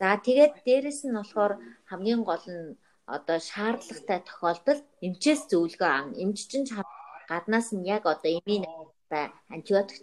За 0.00 0.08
тэгээд 0.26 0.54
дээрэс 0.66 1.00
нь 1.06 1.16
болохоор 1.18 1.52
хамгийн 1.90 2.22
гол 2.28 2.44
нь 2.56 2.76
одоо 3.16 3.38
шаардлагатай 3.50 4.20
тохиолдолд 4.28 4.84
эмчээс 5.06 5.42
зөвлөгөө 5.50 5.90
авна. 5.98 6.20
Эмч 6.22 6.38
чинь 6.50 6.66
гаднаас 7.30 7.68
нь 7.76 7.86
яг 7.96 8.02
одоо 8.12 8.30
эмийн 8.38 8.64
антибиотик 9.54 9.98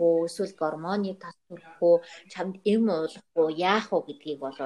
уу 0.00 0.24
эсвэл 0.28 0.54
гормоны 0.62 1.12
тас 1.22 1.36
төрөх 1.46 1.76
үү 1.88 1.96
чамд 2.32 2.54
эм 2.72 2.84
уулах 2.96 3.26
уу 3.40 3.48
яах 3.72 3.86
уу 3.92 4.02
гэдгийг 4.08 4.38
бол 4.42 4.58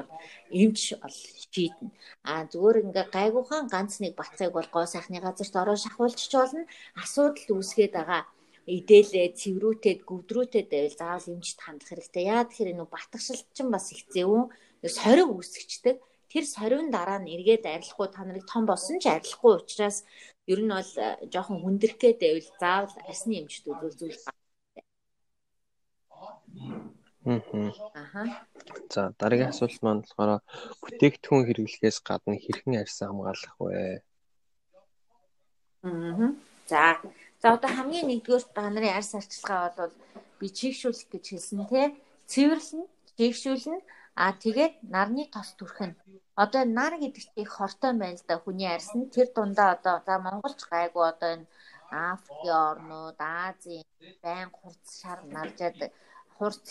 эмч 0.63 0.81
бол 1.03 1.17
шийднэ. 1.53 1.91
А 2.31 2.33
зүгээр 2.51 2.77
ингээ 2.85 3.07
гайгуухан 3.17 3.65
ганц 3.75 3.93
нэг 4.03 4.13
батцыг 4.17 4.51
бол 4.55 4.69
гоо 4.75 4.87
сайхны 4.87 5.19
газарт 5.27 5.55
ороо 5.61 5.77
шахуулчих 5.85 6.31
болно. 6.39 6.63
Асуудал 7.03 7.49
үүсгээд 7.55 7.93
байгаа 7.99 8.23
идээлээ 8.67 9.37
цэврүүтэд 9.41 10.01
гөвдрүүтэд 10.09 10.67
байвал 10.73 10.97
заавал 10.97 11.33
эмчт 11.37 11.59
хандах 11.61 11.89
хэрэгтэй. 11.93 12.25
Яа 12.33 12.49
тэгэхээр 12.49 12.73
энэ 12.73 12.89
батгшилт 12.89 13.49
чинь 13.53 13.71
бас 13.75 13.93
их 13.93 14.09
зэвүүн 14.09 14.49
сориг 14.89 15.29
үүсгчдэг. 15.29 15.97
Тэр 16.33 16.45
сорийн 16.49 16.89
дараа 16.91 17.21
нь 17.21 17.33
эргээд 17.35 17.69
арилахгүй 17.69 18.09
та 18.11 18.25
нарыг 18.25 18.45
том 18.49 18.65
болсон 18.67 18.97
ч 18.99 19.07
арилахгүй 19.13 19.53
учраас 19.61 20.03
ер 20.49 20.61
нь 20.65 20.73
бол 20.73 20.93
э, 20.97 21.29
жоохон 21.33 21.61
хүндрэх 21.63 21.97
гээд 22.01 22.19
байвал 22.25 22.51
заавал 22.61 22.97
арсны 23.09 23.35
эмчт 23.45 23.65
үзүүл 23.69 24.19
Аха. 27.25 28.45
За 28.93 29.15
дараагийн 29.17 29.49
асуулт 29.49 29.81
маань 29.81 30.05
болохоор 30.05 30.45
бүтээгдэхүүн 30.85 31.47
хэрэглэхээс 31.49 31.99
гадна 32.05 32.37
хэрхэн 32.37 32.81
арьсан 32.85 33.09
хамгаалах 33.09 33.57
вэ? 33.61 34.05
Аа. 35.89 36.37
За. 36.69 37.01
За 37.45 37.51
одоо 37.57 37.71
хамгийн 37.77 38.09
нэгдүгээр 38.09 38.45
та 38.57 38.63
нарын 38.73 38.97
арьс 38.97 39.13
арчилгаа 39.21 39.69
бол 39.77 39.93
би 40.41 40.47
чигшүүлэх 40.59 41.09
гэж 41.13 41.25
хэлсэн 41.29 41.61
тий. 41.69 41.87
Цэвэрлэн, 42.33 42.85
чигшүүлнэ. 43.21 43.79
А 44.23 44.33
тэгээд 44.45 44.75
нарны 44.95 45.25
тос 45.35 45.53
түрхэн. 45.61 45.93
Одоо 46.43 46.63
нар 46.79 46.95
гэдэг 46.97 47.25
чинь 47.37 47.55
хортой 47.57 47.93
байна 48.01 48.17
л 48.17 48.25
да 48.29 48.35
хүний 48.41 48.71
арьс 48.75 48.97
нь 48.97 49.13
тэр 49.15 49.29
дундаа 49.37 49.77
одоо 49.77 49.97
за 50.07 50.15
монголч 50.25 50.61
гайгүй 50.73 51.05
одоо 51.13 51.31
энэ 51.37 51.51
Африкийн 52.15 52.61
орнууд, 52.71 53.19
Азийн 53.21 53.85
байн 54.25 54.49
хурц 54.59 54.85
шар 55.01 55.21
наржаад 55.35 55.79
хурц 56.37 56.67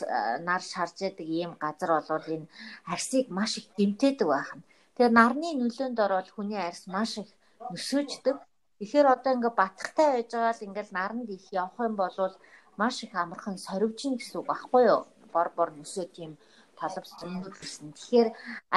нар 0.48 0.62
шарж 0.72 0.96
яадаг 1.06 1.28
ийм 1.38 1.52
газар 1.64 1.90
болвол 1.94 2.28
энэ 2.36 2.52
арсыг 2.94 3.26
маш 3.38 3.52
их 3.60 3.68
дэмтээдэг 3.78 4.28
байна. 4.34 4.66
Тэгээ 4.98 5.18
нарны 5.20 5.50
нөлөөнд 5.54 5.98
ороод 6.06 6.28
хүний 6.34 6.58
арс 6.58 6.84
маш 6.96 7.12
их 7.22 7.30
өсөөждөг. 7.76 8.38
Тэгэхээр 8.84 9.08
одоо 9.16 9.32
ингээ 9.40 9.54
батхтай 9.56 10.08
байж 10.12 10.30
байгаа 10.36 10.54
л 10.60 10.66
ингээл 10.68 10.92
наранд 10.92 11.30
их 11.32 11.46
явах 11.56 11.80
юм 11.88 11.96
бол 11.96 12.36
маш 12.76 12.96
их 13.06 13.16
амархан 13.16 13.56
соривж 13.56 13.96
гин 14.04 14.20
гэсэн 14.20 14.44
үг 14.44 14.48
байхгүй 14.52 14.84
юу? 14.92 15.02
Бор 15.32 15.48
бор 15.56 15.70
нүсөө 15.72 16.06
тийм 16.12 16.32
талбарсан 16.76 17.48
гэсэн. 17.48 17.96
Тэгэхээр 17.96 18.30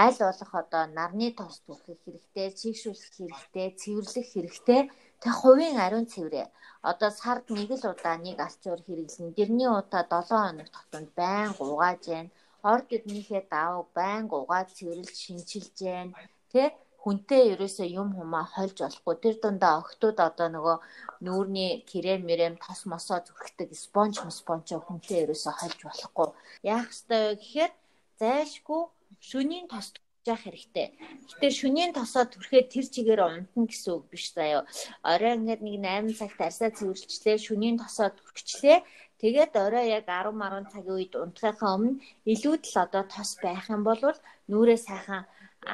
аль 0.04 0.18
болох 0.22 0.52
одоо 0.62 0.84
нарны 0.98 1.34
тос 1.34 1.58
түлхэх 1.66 1.98
хэрэгтэй, 2.06 2.48
чийгшүүлэх 2.54 3.12
хэрэгтэй, 3.18 3.66
цэвэрлэх 3.82 4.26
хэрэгтэй. 4.30 4.80
Тэг 5.22 5.32
хувийн 5.42 5.82
ариун 5.82 6.06
цэврээ. 6.06 6.46
Одоо 6.86 7.10
сард 7.10 7.50
нэг 7.50 7.70
л 7.74 7.90
удаа 7.90 8.14
нэг 8.14 8.38
алчуур 8.46 8.78
хэрэглэн. 8.86 9.34
Дэрний 9.34 9.66
удаа 9.66 10.06
7 10.06 10.22
хоног 10.30 10.68
тутамд 10.70 11.10
байн 11.18 11.50
угааж 11.58 12.02
байна. 12.06 12.30
Орд 12.62 12.88
өднийхээ 12.94 13.42
даваа 13.50 13.82
байн 13.98 14.30
угааж 14.30 14.70
цэвэрлж 14.78 15.16
шинчилж 15.18 15.76
байна. 15.82 16.14
Тэ 16.54 16.62
хүнтэй 17.06 17.54
ерөөсөө 17.54 17.86
юм 17.86 18.08
хумаа 18.18 18.50
хольж 18.50 18.82
болохгүй. 18.82 19.14
Тэр 19.22 19.34
дундаа 19.38 19.78
охтууд 19.78 20.18
одоо 20.28 20.48
нөгөө 20.50 20.76
нүүрний 21.22 21.86
крем 21.86 22.26
мэрэм 22.26 22.54
тос 22.58 22.82
мосоо 22.90 23.22
зүрхдэг 23.22 23.70
спонж 23.78 24.18
спонжо 24.38 24.82
хүнтэй 24.82 25.22
ерөөсөө 25.22 25.54
хольж 25.54 25.80
болохгүй. 25.86 26.28
Яах 26.66 26.90
ёстой 26.90 27.20
вэ 27.22 27.34
гэхээр 27.38 27.72
зайлшгүй 28.18 28.82
шөнийн 29.22 29.70
тос 29.70 29.94
яах 30.26 30.42
хэрэгтэй. 30.42 30.86
Гэтэ 31.30 31.48
шөнийн 31.54 31.92
тосоо 31.94 32.26
түрхээ 32.26 32.62
тэр 32.74 32.86
чигээр 32.90 33.22
унтна 33.22 33.70
гэсэн 33.70 33.92
үг 33.94 34.04
биш 34.10 34.34
заяо. 34.34 34.66
Орой 35.06 35.38
ингээд 35.38 35.62
нэг 35.62 35.76
8 35.78 36.18
цагт 36.18 36.40
арсаа 36.42 36.70
цэвэрлжлээ, 36.74 37.38
шөнийн 37.46 37.78
тосоо 37.78 38.10
түрхчлээ. 38.10 38.82
Тэгээд 39.22 39.54
орой 39.54 39.86
яг 39.94 40.10
10 40.10 40.34
10 40.34 40.74
цагийн 40.74 40.96
үед 40.98 41.14
унтахынхаа 41.14 41.78
өмнө 41.78 42.02
илүүд 42.26 42.62
л 42.66 42.76
одоо 42.84 43.02
тос 43.06 43.30
байх 43.38 43.70
юм 43.70 43.86
бол 43.86 44.02
нүрээ 44.50 44.80
сайхан 44.82 45.22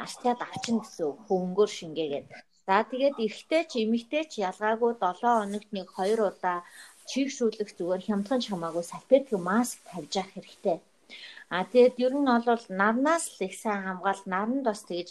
арчаад 0.02 0.40
авчин 0.46 0.76
гэсэн 0.80 1.08
хөнгөөр 1.26 1.70
шингээгээд. 1.78 2.26
За 2.66 2.76
тэгээд 2.90 3.16
эрэгтэй 3.24 3.62
ч 3.70 3.72
эмэгтэй 3.84 4.24
ч 4.30 4.32
ялгаагүй 4.48 4.92
7 5.02 5.20
хоногт 5.20 5.70
нэг 5.76 5.86
2 5.98 6.22
удаа 6.30 6.58
чигшүүлэх 7.10 7.70
зүгээр 7.78 8.02
хямдхан 8.06 8.40
чамаагүй 8.46 8.84
салфетик 8.88 9.38
маск 9.48 9.78
тавьж 9.88 10.12
явах 10.22 10.34
хэрэгтэй. 10.34 10.78
А 11.56 11.58
тэгээд 11.70 11.94
ер 12.06 12.14
нь 12.16 12.30
бол 12.48 12.64
нарнаас 12.80 13.24
л 13.34 13.44
их 13.46 13.54
сайн 13.62 13.80
хамгаалт 13.84 14.24
наранд 14.32 14.62
бас 14.68 14.80
тэгж 14.88 15.08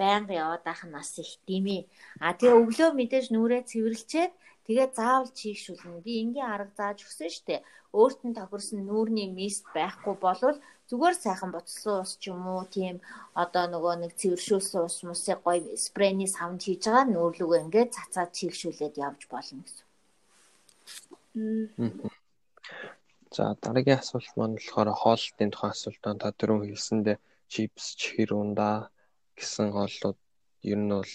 байнга 0.00 0.32
яваад 0.42 0.62
байх 0.64 0.80
нь 0.86 0.94
бас 0.96 1.10
их 1.22 1.30
димээ. 1.48 1.82
А 2.24 2.32
тэгээ 2.38 2.60
өглөө 2.62 2.90
мэдээж 2.96 3.26
нүрээ 3.30 3.62
цэвэрлчээд 3.70 4.32
тэгээд 4.66 4.92
заавал 4.98 5.30
чийгшүүлнэ. 5.38 6.04
Би 6.06 6.12
энгийн 6.22 6.48
арга 6.54 6.72
зааж 6.78 6.98
өгсөн 7.04 7.30
дээ. 7.48 7.60
Өөрт 7.98 8.20
нь 8.24 8.36
тохирсон 8.38 8.80
нүүрний 8.88 9.28
мист 9.38 9.64
байхгүй 9.76 10.14
болвол 10.24 10.56
зүгээр 10.92 11.16
сайхан 11.16 11.50
буцсан 11.56 12.04
ус 12.04 12.12
ч 12.20 12.28
юм 12.28 12.44
уу 12.52 12.68
тийм 12.68 13.00
одоо 13.32 13.64
нөгөө 13.72 13.94
нэг 14.04 14.12
цэвэршүүлсэн 14.20 14.80
ус 14.84 14.96
мусыг 15.08 15.40
гоё 15.40 15.72
спрейний 15.80 16.28
савнд 16.28 16.60
хийж 16.60 16.84
байгаа 16.84 17.08
нүүрлүгөө 17.08 17.58
ингээд 17.64 17.96
цацаад 17.96 18.30
чийгшүүлээд 18.36 19.00
явж 19.00 19.20
болно 19.32 19.64
гэсэн. 19.64 19.88
За 23.32 23.56
дараагийн 23.64 24.04
асуулт 24.04 24.32
маань 24.36 24.56
болохоор 24.60 24.88
хоолтын 24.92 25.50
тухай 25.50 25.70
асуулт 25.72 26.00
байна. 26.04 26.20
Та 26.20 26.28
түрүүн 26.36 26.68
хэлсэндээ 26.68 27.16
чипс, 27.52 27.96
чихэр 28.00 28.30
ундаа 28.36 28.92
гэсэн 29.38 29.72
хооллууд 29.72 30.18
ер 30.72 30.80
нь 30.84 30.92
бол 30.92 31.12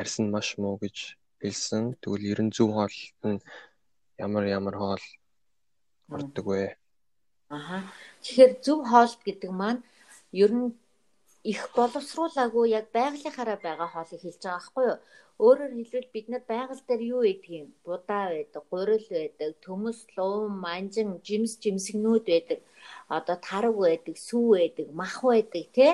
ярьсан 0.00 0.26
маш 0.34 0.58
муу 0.58 0.74
гэж 0.82 0.96
хэлсэн. 1.38 1.84
Тэгвэл 2.02 2.30
ер 2.34 2.40
нь 2.42 2.54
зөв 2.56 2.74
хоолт 2.74 3.22
нь 3.30 3.38
ямар 4.18 4.44
ямар 4.58 4.74
хоол 4.82 5.04
ордог 6.10 6.46
вэ? 6.50 6.74
Аха. 7.56 7.78
Тэгэхээр 8.22 8.52
зөв 8.64 8.78
хоолт 8.90 9.20
гэдэг 9.26 9.50
маань 9.60 9.82
ер 10.44 10.52
нь 10.60 10.68
их 11.52 11.60
боловсруулаагүй 11.76 12.66
яг 12.78 12.86
байгалийнхаараа 12.96 13.58
байгаа 13.66 13.88
хоолыг 13.90 14.20
хэлж 14.22 14.40
байгаа 14.42 14.58
байхгүй 14.60 14.84
юу? 14.90 14.98
Өөрөөр 15.44 15.72
хэлбэл 15.76 16.08
бид 16.14 16.26
нар 16.30 16.44
байгаль 16.52 16.82
дээр 16.88 17.02
юу 17.14 17.22
идэх 17.32 17.50
юм? 17.60 17.68
Будаа 17.86 18.24
байдаг, 18.34 18.62
гурил 18.70 19.06
байдаг, 19.16 19.50
төмөс, 19.64 19.98
луун, 20.16 20.52
манжин, 20.64 21.10
жимс, 21.26 21.52
жимсгнүүд 21.62 22.24
байдаг. 22.32 22.60
Одоо 23.16 23.36
тарг 23.48 23.74
байдаг, 23.84 24.16
сүү 24.28 24.46
байдаг, 24.56 24.86
мах 25.00 25.16
байдаг 25.24 25.64
тий? 25.76 25.92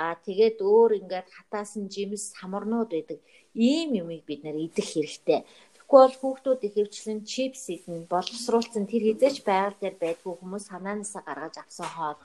Аа 0.00 0.14
тэгээд 0.26 0.58
өөр 0.72 0.90
ингээд 1.00 1.28
хатаасан 1.36 1.84
жимс, 1.94 2.22
самарнууд 2.38 2.90
байдаг. 2.96 3.18
Ийм 3.54 3.88
юмыг 4.02 4.22
бид 4.28 4.40
нар 4.44 4.56
идэх 4.66 4.88
хэрэгтэй. 4.92 5.40
Тэгэхгүй 5.88 6.04
бол 6.04 6.20
хүүхдүүд 6.20 6.60
ихэвчлэн 6.68 7.20
чипс 7.24 7.64
идэн 7.72 8.04
боловсруулсан 8.12 8.84
тэр 8.92 9.02
хизээч 9.08 9.36
байгаль 9.48 9.80
дээр 9.80 9.96
байдгүй 10.04 10.34
хүмүүс 10.36 10.64
санаанаасаа 10.68 11.22
гаргаж 11.24 11.54
авсан 11.64 11.88
хоол 11.96 12.20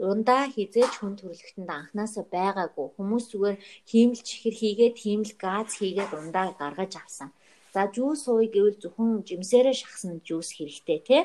ундаа 0.00 0.48
хизээж 0.54 0.92
хүн 0.96 1.14
төрөлхтөнд 1.20 1.70
анханасаа 1.76 2.24
байгаагүй 2.36 2.88
хүмүүс 2.96 3.24
зүгээр 3.28 3.56
хиймэл 3.90 4.22
чихэр 4.28 4.56
хийгээд 4.60 4.96
хиймэл 5.02 5.34
газ 5.44 5.68
хийгээд 5.76 6.12
ундаа 6.20 6.46
гаргаж 6.56 6.92
авсан. 6.96 7.28
За 7.74 7.82
жуус 7.94 8.22
ууй 8.32 8.48
гэвэл 8.48 8.80
зөвхөн 8.80 9.10
жимсээрээ 9.28 9.76
шахсан 9.76 10.12
жуус 10.24 10.48
хэрэгтэй 10.56 10.98
тий. 11.08 11.22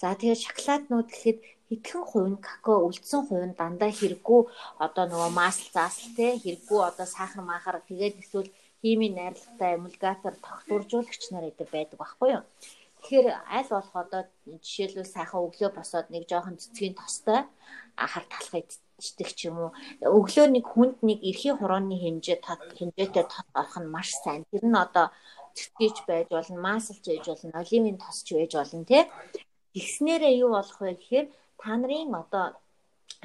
За 0.00 0.16
тэгээд 0.16 0.44
шоколаднууд 0.44 1.08
гэхэд 1.12 1.38
хэдхэн 1.68 2.04
хувь 2.08 2.28
нь 2.32 2.40
какао 2.48 2.88
үлдсэн 2.88 3.22
хувь 3.28 3.46
нь 3.48 3.58
дандаа 3.60 3.92
хэрэггүй 3.92 4.40
одоо 4.84 5.04
нөгөө 5.12 5.30
масл 5.40 5.68
заасл 5.76 6.08
тий 6.16 6.32
хэрэггүй 6.40 6.80
одоо 6.88 7.06
сахар 7.16 7.44
махар 7.44 7.76
тэгээд 7.84 8.16
эсвэл 8.24 8.48
химийн 8.80 9.14
найрлагатай 9.18 9.74
эмульгатор 9.76 10.34
тогтворжуулагч 10.46 11.22
нар 11.30 11.44
эдэр 11.50 11.68
байдаг 11.72 11.98
байхгүй 11.98 12.28
юу. 12.36 12.44
Тэгэхээр 12.98 13.26
аль 13.56 13.70
болох 13.70 13.94
одоо 13.94 14.22
жишээлбэл 14.46 15.14
сайхан 15.14 15.44
өглөө 15.46 15.70
босоод 15.74 16.06
нэг 16.10 16.26
жоохон 16.30 16.58
цэцгийн 16.58 16.94
тостой 16.98 17.46
хар 17.94 18.24
талхай 18.26 18.66
идчихдэг 18.66 19.28
ч 19.38 19.40
юм 19.48 19.56
уу. 19.58 19.70
Өглөө 20.02 20.46
нэг 20.50 20.64
хүнд 20.66 20.96
нэг 21.06 21.18
эрхийн 21.22 21.58
хурууны 21.58 21.94
хэмжээ 21.98 22.38
хэмжээтэй 22.42 23.24
тос 23.30 23.46
авах 23.54 23.78
нь 23.78 23.92
маш 23.94 24.10
сайн. 24.22 24.42
Тэр 24.50 24.66
нь 24.66 24.82
одоо 24.84 25.06
цэцгийч 25.54 25.96
байж 26.06 26.26
болно, 26.30 26.58
маслж 26.58 27.02
байж 27.06 27.24
болно, 27.26 27.58
оливын 27.62 27.98
тосч 28.02 28.26
байж 28.34 28.52
болно 28.54 28.84
тий. 28.84 29.02
Тэгснээрээ 29.74 30.34
юу 30.42 30.50
болох 30.58 30.78
вэ 30.82 30.98
гэхээр 30.98 31.26
та 31.58 31.70
нарын 31.78 32.14
одоо 32.22 32.44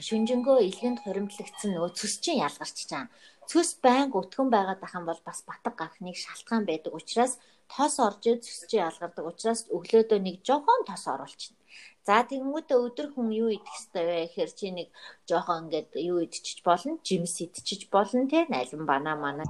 шүнжэнгөө 0.06 0.58
илгэнд 0.68 1.00
хуримтлагдсан 1.02 1.70
нөгөө 1.74 1.92
цөс 1.98 2.13
чинь 2.24 2.42
ялгарч 2.42 2.78
чаана. 2.89 3.13
Цөс 3.49 3.69
байнга 3.86 4.15
өтгөн 4.21 4.49
байгаад 4.56 4.82
ах 4.86 4.95
юм 4.97 5.06
бол 5.10 5.21
бас 5.27 5.39
батг 5.49 5.75
гарах 5.79 5.99
нэг 6.01 6.15
шалтгаан 6.15 6.63
байдаг 6.69 6.93
учраас 6.99 7.34
тос 7.73 7.95
орж 8.08 8.23
цөс 8.45 8.60
чи 8.69 8.77
ялгардаг 8.88 9.25
учраас 9.32 9.62
өглөөдөө 9.75 10.19
нэг 10.23 10.36
жоохон 10.47 10.82
тос 10.89 11.03
оруулчихна. 11.13 11.60
За 12.08 12.15
тэгэнгүүтээ 12.29 12.77
өдөр 12.86 13.08
хүн 13.13 13.27
юу 13.32 13.49
идэх 13.56 13.73
ёстой 13.79 14.03
вэ 14.06 14.15
гэхээр 14.27 14.51
чи 14.60 14.67
нэг 14.77 14.88
жоохон 15.29 15.58
ингээд 15.63 15.89
юу 16.12 16.19
идчих 16.25 16.60
болно, 16.67 16.99
жимс 17.08 17.36
идчих 17.43 17.89
болно 17.95 18.27
те 18.32 18.39
найлан 18.53 18.84
банаа 18.91 19.15
манаа 19.25 19.47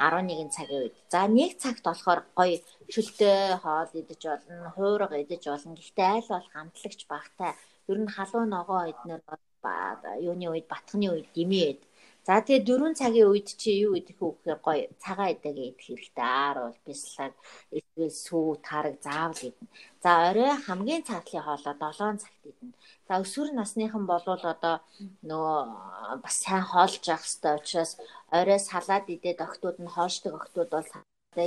11 0.00 0.52
цагийн 0.56 0.82
үед. 0.82 0.94
За 1.12 1.24
нэг 1.28 1.56
цагт 1.62 1.84
болохоор 1.84 2.20
гоё 2.36 2.60
шүлтэй 2.92 3.56
хоол 3.62 3.90
идэж 4.00 4.22
болно, 4.28 4.72
хуурга 4.76 5.16
идэж 5.24 5.42
болно. 5.48 5.76
Гэхдээ 5.76 6.08
аль 6.16 6.32
бол 6.32 6.46
хамтлагч 6.52 7.00
багтай. 7.12 7.52
Ер 7.88 7.98
нь 8.00 8.12
халуун 8.16 8.50
ногоо 8.52 8.80
эднэр 8.92 9.22
юуны 10.20 10.46
үед 10.52 10.66
батхны 10.68 11.08
үед 11.12 11.28
димээд. 11.36 11.80
За 12.26 12.42
тэгээ 12.42 12.66
4 12.66 12.98
цагийн 12.98 13.30
үед 13.30 13.48
чи 13.54 13.70
юу 13.86 13.94
идэх 13.94 14.18
вэ 14.18 14.34
гэхээр 14.34 14.58
гоё 14.66 14.90
цагаан 14.98 15.30
идэгээ 15.38 15.70
идэх 15.70 15.86
хэрэгтэй. 15.86 16.26
Аар 16.26 16.58
бол 16.66 16.78
бислаг, 16.86 17.32
эсвэл 17.78 18.10
сүү, 18.26 18.48
тараг 18.66 18.96
заавал 19.06 19.42
идэнэ. 19.48 19.70
За 20.02 20.10
орой 20.28 20.52
хамгийн 20.66 21.06
цагтлын 21.06 21.46
хоолоо 21.46 21.74
7 21.78 22.18
цагт 22.22 22.42
идэнэ. 22.50 22.74
За 23.06 23.14
өсвөр 23.22 23.48
насныхан 23.54 24.04
болвол 24.10 24.42
одоо 24.42 24.76
нөгөө 25.22 25.58
бас 26.24 26.36
сайн 26.42 26.66
хоолж 26.66 26.98
явах 27.06 27.22
хэрэгтэй 27.22 27.54
учраас 27.62 27.92
орой 28.38 28.58
салаад 28.58 29.06
идээд 29.14 29.38
октод 29.46 29.76
нь 29.78 29.94
хоошдог 29.94 30.34
октод 30.34 30.68
бол 30.74 30.90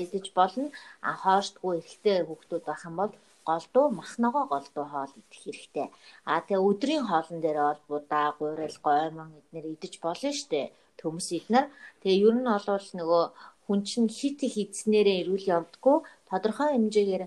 идэж 0.06 0.26
болно. 0.39 0.72
А 1.04 1.12
хоошдгүй 1.24 1.74
эрэгтэй 1.84 2.24
хүүхдүүд 2.24 2.63
байх 2.63 2.84
юм 2.88 2.96
бол 3.02 3.12
голдуу 3.49 3.85
махногоо 3.99 4.45
голдуу 4.53 4.85
хоол 4.91 5.12
идэх 5.21 5.39
хэрэгтэй. 5.43 5.88
А 6.29 6.41
тэгээ 6.45 6.65
өдрийн 6.69 7.03
хоолн 7.09 7.39
дээр 7.41 7.59
бол 7.67 7.81
будаа, 7.91 8.27
гурил, 8.39 8.77
гоймон 8.88 9.29
эднэр 9.39 9.65
идэж 9.73 9.93
болно 10.05 10.31
штэ. 10.39 10.71
Төмс 10.99 11.27
эднэр. 11.38 11.65
Тэгээ 12.01 12.23
ер 12.27 12.35
нь 12.38 12.47
бол 12.49 12.88
нөгөө 12.99 13.23
хүн 13.65 13.79
чинь 13.89 14.09
хит 14.17 14.39
их 14.47 14.55
эдснээрээ 14.63 15.17
ирүүл 15.21 15.45
явдггүй 15.57 15.97
тодорхой 16.29 16.69
хэмжээгээр 16.73 17.23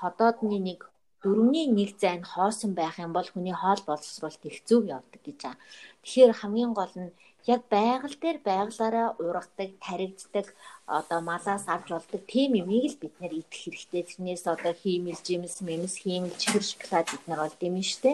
ходоодны 0.00 0.58
нэг 0.68 0.80
дөрөвний 1.22 1.66
нэг 1.78 1.90
зайн 2.02 2.22
хоосон 2.32 2.72
байх 2.74 2.98
юм 2.98 3.12
бол 3.16 3.28
хүний 3.30 3.56
хоол 3.56 3.80
боловсруулалт 3.86 4.42
их 4.50 4.58
зүг 4.68 4.82
явдаг 4.96 5.20
гэж 5.24 5.38
байгаа. 5.40 5.56
Тэгэхээр 6.02 6.32
хамгийн 6.40 6.72
гол 6.74 6.94
нь 6.98 7.10
яг 7.46 7.62
байгаль 7.70 8.16
дээр 8.22 8.38
байгалаараа 8.46 9.08
ургадаг, 9.18 9.70
таригддаг 9.82 10.46
одоо 10.86 11.20
малаас 11.20 11.64
авч 11.66 11.88
болдог 11.90 12.22
тийм 12.26 12.54
юмыг 12.62 12.84
л 12.92 13.00
бид 13.02 13.14
нэр 13.20 13.32
идэх 13.40 13.60
хэрэгтэй. 13.62 14.02
Тэрнээс 14.06 14.44
одоо 14.46 14.72
хиймэл, 14.72 15.18
жимс, 15.26 15.58
мэмс, 15.66 15.94
хиймэл, 16.02 16.38
чихэр 16.38 16.62
шоколад 16.62 17.06
бид 17.10 17.24
нар 17.26 17.40
бол 17.42 17.56
дэмэн 17.58 17.82
штэ. 17.82 18.12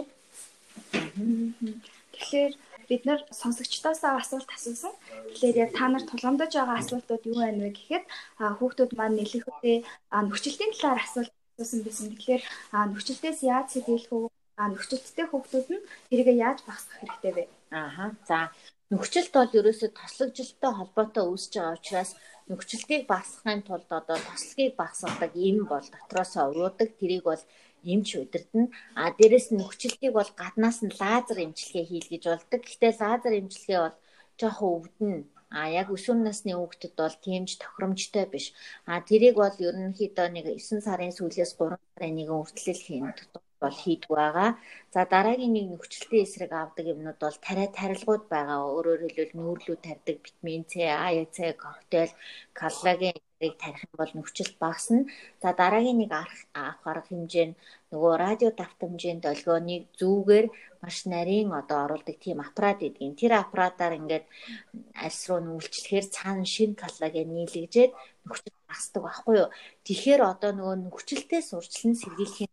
Тэгэхээр 2.14 2.52
бид 2.88 3.02
нар 3.04 3.20
сонсогчдоосоо 3.40 4.16
асуулт 4.16 4.48
асуусан. 4.56 4.94
Тэгэхээр 5.36 5.56
яг 5.64 5.70
та 5.76 5.84
нар 5.88 6.04
тулгамдаж 6.08 6.52
байгаа 6.56 6.78
асуултууд 6.80 7.22
юу 7.28 7.36
байна 7.44 7.68
вэ 7.68 7.70
гэхэд 7.76 8.04
хүүхдүүд 8.58 8.92
маань 8.96 9.18
нэлээдээ 9.20 9.78
нөхцөлтийн 10.24 10.72
талаар 10.72 11.00
асуулт 11.04 11.32
асуусан 11.60 11.80
байсан. 11.84 12.06
Тэгэхээр 12.16 12.42
нөхцөлтөөс 12.92 13.40
яаж 13.44 13.66
сэргийлэх 13.76 14.12
вэ? 14.12 14.32
нөхцөлттэй 14.58 15.26
хүүхдүүд 15.28 15.66
нь 15.70 15.86
тэрийг 16.08 16.28
яаж 16.34 16.58
багасгах 16.66 16.98
хэрэгтэй 16.98 17.32
вэ? 17.36 17.44
Ааха. 17.70 18.04
За 18.26 18.38
нөхцөлт 18.92 19.32
бол 19.36 19.50
ерөөсөө 19.60 19.90
тослогжилттой 20.00 20.72
холбоотой 20.76 21.24
үүсэж 21.28 21.52
байгаа 21.56 21.76
учраас 21.76 22.10
нөхцөлтийг 22.50 23.02
багасгахын 23.12 23.60
тулд 23.68 23.90
одоо 24.00 24.16
тослогийг 24.28 24.74
багасгадаг 24.80 25.32
юм 25.48 25.58
бол 25.72 25.86
дотроосоо 25.94 26.46
уудаг 26.48 26.88
тэрийг 27.00 27.24
бол 27.28 27.42
эмч 27.92 28.08
удирдна. 28.22 28.64
А 29.00 29.02
дээрэс 29.18 29.46
нь 29.52 29.60
нөхцөлтийг 29.60 30.12
бол 30.16 30.30
гаднаас 30.40 30.78
нь 30.84 30.96
лазер 31.00 31.38
эмчилгээ 31.44 31.84
хийлгэж 31.88 32.22
болдог. 32.28 32.60
Гэхдээ 32.64 32.92
лазер 33.00 33.32
эмчилгээ 33.40 33.80
бол 33.84 33.96
жоохон 34.40 34.70
өвдөн. 34.76 35.16
А 35.58 35.60
яг 35.80 35.88
өсвөр 35.96 36.18
насны 36.24 36.52
хүүхдэд 36.56 36.94
бол 37.00 37.16
тиймж 37.24 37.50
тохиромжтой 37.60 38.26
биш. 38.32 38.46
А 38.90 39.00
тэрийг 39.08 39.36
бол 39.40 39.56
ерөнхийдөө 39.68 40.26
нэг 40.32 40.46
9 40.56 40.84
сарын 40.86 41.12
сүүлээс 41.16 41.52
3 41.60 41.76
сарын 41.92 42.14
нэгэн 42.16 42.36
хүртэл 42.40 42.80
хийн 42.86 43.04
бол 43.62 43.76
хийдэг 43.82 44.10
байгаа. 44.18 44.50
За 44.94 45.00
дараагийн 45.12 45.52
нэг 45.54 45.66
нөхцөлтийн 45.68 46.24
эсрэг 46.24 46.52
авдаг 46.52 46.86
юмнууд 46.92 47.18
бол 47.24 47.38
тариа 47.46 47.68
тарилгууд 47.78 48.24
байгаа. 48.34 48.58
Өөрөөр 48.74 49.00
хэлбэл 49.04 49.38
нүүрлүү 49.38 49.76
тарьдаг 49.86 50.16
витамин 50.24 50.62
С, 50.70 50.72
А, 51.06 51.08
С, 51.34 51.38
коктейл, 51.62 52.12
коллаген 52.60 53.18
тэрийг 53.38 53.56
тарих 53.62 53.82
юм 53.86 53.94
бол 54.00 54.12
нөхцөл 54.14 54.52
багасна. 54.62 55.06
За 55.42 55.48
дараагийн 55.60 55.98
нэг 56.02 56.10
авах 56.12 56.82
арга 56.86 57.08
хэмжээ 57.08 57.46
нь 57.48 57.58
нөгөө 57.90 58.12
радио 58.24 58.50
давтамжийн 58.60 59.18
долгионыг 59.22 59.82
зүүгээр 60.00 60.46
маш 60.82 60.96
нарийн 61.12 61.48
одоо 61.60 61.78
оруулдаг 61.86 62.16
тийм 62.24 62.38
аппарат 62.42 62.78
гэдгийг. 62.82 63.14
Тэр 63.20 63.32
аппаратаар 63.38 63.94
ингээд 64.00 64.24
альс 65.04 65.20
руу 65.28 65.40
нүүлчлэхээр 65.42 66.06
цаана 66.16 66.46
шин 66.54 66.70
коллаген 66.82 67.30
нийлэгжээд 67.34 67.92
нөхцөл 68.26 68.58
багасдаг 68.68 69.02
байхгүй 69.06 69.34
юу. 69.42 69.48
Тэгэхээр 69.86 70.22
одоо 70.32 70.50
нөгөө 70.54 70.76
нөхцөлтэй 70.84 71.42
сурчлан 71.46 71.94
сэргийлэхийн 72.00 72.47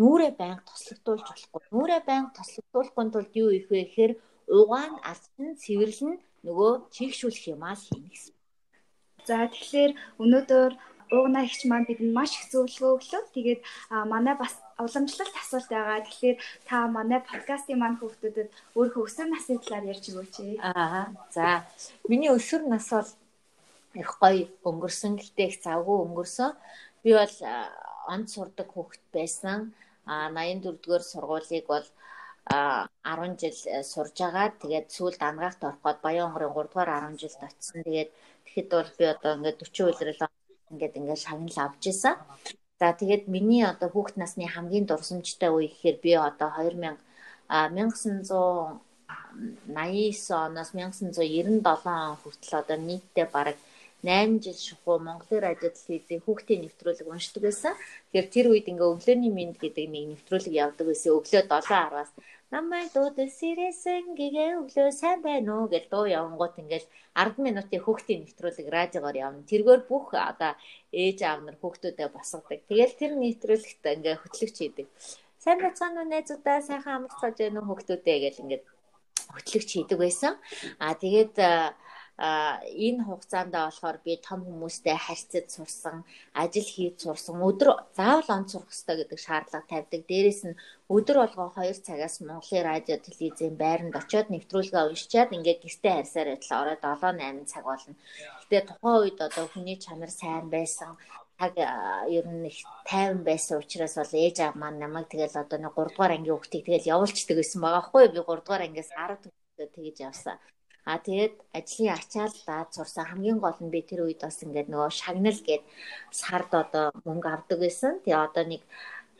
тулд 0.00 0.08
нүүрээ 0.08 0.32
байнга 0.40 0.64
тослогдуулж 0.64 1.24
болохгүй. 1.28 1.60
Нүүрээ 1.72 2.00
байнга 2.08 2.32
тослогдуулахгүй 2.32 3.04
тулд 3.12 3.32
юу 3.36 3.50
их 3.52 3.66
вэ 3.68 3.84
гэхээр 3.84 4.12
угаан 4.48 4.96
алсан 5.04 5.56
цэвэрлэн 5.60 6.16
нөгөө 6.44 6.72
чигшүүлэх 6.94 7.44
юмаа 7.52 7.76
хийнэ 7.76 8.08
гэсэн. 8.08 8.34
За 9.28 9.44
тэгэхээр 9.52 9.92
өнөөдөр 10.22 10.72
уугнаа 11.12 11.44
ихч 11.44 11.68
маань 11.68 11.84
бидэнд 11.84 12.16
маш 12.16 12.32
их 12.32 12.48
зөвлөгөө 12.48 12.90
өглөө. 12.96 13.22
Тэгээд 13.36 13.60
манай 14.08 14.34
бас 14.40 14.56
уламжлалт 14.80 15.36
асуулт 15.36 15.68
байгаа. 15.68 16.00
Тэгэхээр 16.08 16.36
та 16.64 16.88
манай 16.88 17.20
подкастын 17.20 17.76
маань 17.76 18.00
хүүхдүүдэд 18.00 18.48
өөрийнхөө 18.72 19.04
өсвөр 19.04 19.28
насны 19.28 19.60
талаар 19.60 19.90
ярьж 19.92 20.04
өгөөч. 20.08 20.34
Аа. 20.64 21.12
За. 21.34 21.66
Миний 22.08 22.32
өсвөр 22.32 22.64
нас 22.72 22.88
бол 22.88 23.10
их 24.00 24.10
гоё 24.16 24.48
өнгөрсөн. 24.64 25.20
Гэтэ 25.20 25.42
их 25.50 25.56
завгүй 25.60 25.98
өнгөрсөн. 26.08 26.50
Би 27.04 27.10
бол 27.12 27.36
онд 28.08 28.26
сурдаг 28.30 28.68
хүүхэд 28.72 29.04
байсан. 29.12 29.74
84-р 30.10 31.02
сургуулийг 31.10 31.66
бол 31.72 31.86
10 32.50 33.38
жил 33.40 33.58
э, 33.70 33.82
сурж 33.92 34.16
байгаа. 34.18 34.50
Тэгээд 34.62 34.86
сүүлд 34.96 35.20
ангаахт 35.22 35.62
орох 35.64 35.80
гээд 35.84 35.98
Баян 36.02 36.34
хонгорын 36.34 36.54
3 36.54 36.72
дугаар 36.72 36.90
10 37.14 37.20
жилд 37.22 37.40
очсон. 37.46 37.78
Тэгээд 37.86 38.10
тэгэхэд 38.44 38.68
бол 38.74 38.90
би 38.98 39.04
одоо 39.14 39.30
ингээд 39.36 39.58
40 39.62 39.90
үлрэл 39.90 40.22
ингээд 40.72 40.98
ингээд 40.98 41.24
шагнал 41.24 41.58
авч 41.64 41.82
исэн. 41.92 42.16
За 42.80 42.86
тэгээд 43.00 43.24
миний 43.34 43.64
одоо 43.72 43.88
хүүхэд 43.92 44.16
насны 44.18 44.44
хамгийн 44.48 44.86
дурсамжтай 44.88 45.50
үе 45.52 45.68
гэхээр 45.68 45.96
би 46.04 46.12
одоо 46.16 46.48
2000 46.58 46.96
1989 47.50 50.30
оноос 50.30 50.70
1997 50.74 51.86
он 51.86 52.16
хүртэл 52.22 52.54
одоо 52.62 52.78
нийтдээ 52.78 53.26
бараг 53.34 53.56
8 54.02 54.40
жил 54.40 54.56
шухуу 54.56 54.98
Монголын 54.98 55.44
радиод 55.44 55.76
телевизийн 55.76 56.24
хүүхдийн 56.24 56.64
нэвтрүүлэг 56.64 57.04
уншдаг 57.04 57.42
байсан. 57.44 57.76
Тэгэхээр 58.12 58.28
тэр 58.32 58.46
үед 58.48 58.66
ингээ 58.72 58.92
өглөөний 58.96 59.32
минь 59.32 59.52
гэдэг 59.52 59.86
нэг 59.92 60.04
нэвтрүүлэг 60.16 60.54
явдаг 60.56 60.86
байсан. 60.88 61.12
Өглөө 61.20 61.42
7:10-аас 61.44 62.10
намайг 62.48 62.88
дуудаж 62.96 63.30
сэрээсэн 63.36 64.16
гэгээ 64.18 64.50
өглөө 64.64 64.88
сайн 64.90 65.20
байна 65.20 65.50
уу 65.52 65.66
гэж 65.68 65.84
дуу 65.92 66.08
явангууд 66.08 66.56
ингээл 66.62 66.88
10 67.12 67.44
минутын 67.44 67.84
хүүхдийн 67.84 68.20
нэвтрүүлэг 68.24 68.66
радиогоор 68.72 69.16
явна. 69.20 69.44
Тэргээр 69.52 69.82
бүх 69.84 70.16
одоо 70.16 70.52
ээж 70.90 71.18
аав 71.28 71.40
нар 71.44 71.56
хүүхдүүдэд 71.60 72.10
босгодог. 72.10 72.64
Тэгэл 72.66 72.98
тэр 72.98 73.12
нэвтрүүлэгт 73.20 73.84
ингээ 73.84 74.16
хөтлөгч 74.16 74.56
хийдэг. 74.58 74.86
Сайн 75.38 75.60
байцгаана 75.60 76.02
уу 76.02 76.08
найзуудаа 76.10 76.58
сайхан 76.64 77.04
амарцгааж 77.04 77.36
байна 77.38 77.60
уу 77.60 77.68
хүүхдүүдээ 77.68 78.18
гэж 78.24 78.34
ингээд 78.42 78.64
хөтлөгч 79.36 79.68
хийдэг 79.76 79.98
байсан. 80.00 80.34
Аа 80.82 80.94
тэгээд 80.98 81.36
энэ 82.20 83.00
хугацаанд 83.08 83.52
болохоор 83.56 83.96
би 84.04 84.12
том 84.20 84.40
хүмүүстэй 84.44 84.96
харьцаж 85.06 85.46
сурсан, 85.56 85.96
ажил 86.42 86.68
хийж 86.74 86.96
сурсан, 87.00 87.40
өдөр 87.48 87.68
заавал 87.96 88.28
он 88.36 88.44
сурах 88.48 88.68
хэрэгтэй 88.68 88.96
гэдэг 89.00 89.18
шаардлага 89.24 89.70
тавьдаг. 89.72 90.02
Дээрээс 90.04 90.42
нь 90.48 90.58
өдөр 90.96 91.16
болгоо 91.24 91.48
2 91.56 91.80
цагаас 91.86 92.20
Монголын 92.20 92.68
радио 92.68 92.96
телевизийн 93.00 93.56
байранд 93.56 93.96
очиод 93.96 94.28
нэвтрүүлгээ 94.28 94.84
уншичаад 94.92 95.32
ингээд 95.32 95.64
гэртээ 95.64 95.94
харьсаар 95.96 96.28
байтал 96.36 96.60
орой 96.60 96.76
7 96.76 97.16
8 97.16 97.50
цаг 97.52 97.64
болно. 97.64 97.94
Гэтэ 98.44 98.58
тухайн 98.68 99.00
үед 99.00 99.18
одоо 99.26 99.44
хүний 99.48 99.78
чанар 99.84 100.12
сайн 100.12 100.46
байсан 100.52 100.92
яг 101.40 101.56
ер 102.16 102.26
нь 102.28 102.48
их 102.52 102.58
тайван 102.84 103.24
байсан 103.24 103.64
учраас 103.64 103.94
бол 103.96 104.12
ээж 104.12 104.36
аав 104.44 104.54
маань 104.60 104.78
намайг 104.84 105.08
тэгэл 105.08 105.40
одоо 105.42 105.58
нэг 105.58 105.72
3 105.72 105.88
дугаар 105.88 106.12
ангийн 106.14 106.36
хүүхдийг 106.36 106.64
тэгэл 106.68 106.90
явуулчихдаг 106.94 107.36
гэсэн 107.40 107.60
байгаа 107.64 107.80
байхгүй 107.80 108.04
би 108.12 108.20
3 108.20 108.44
дугаар 108.44 108.62
ангиас 108.68 108.90
10 108.92 109.24
төгсөд 109.24 109.70
тэгэж 109.72 109.96
явсан. 110.08 110.36
А 110.84 110.98
тэгээд 111.06 111.34
ажлын 111.58 111.92
ачаал 111.98 112.34
даад 112.48 112.68
сурсан 112.76 113.04
хамгийн 113.08 113.38
гол 113.44 113.58
нь 113.60 113.72
би 113.74 113.80
тэр 113.84 114.00
үед 114.06 114.20
бас 114.24 114.38
ингээд 114.44 114.68
нөгөө 114.72 114.90
шагнал 115.00 115.40
гээд 115.48 115.64
сард 116.20 116.50
одоо 116.62 116.86
мөнгө 117.08 117.28
авдаг 117.32 117.58
байсан. 117.60 117.92
Тэгээ 118.04 118.24
одоо 118.26 118.44
нэг 118.52 118.62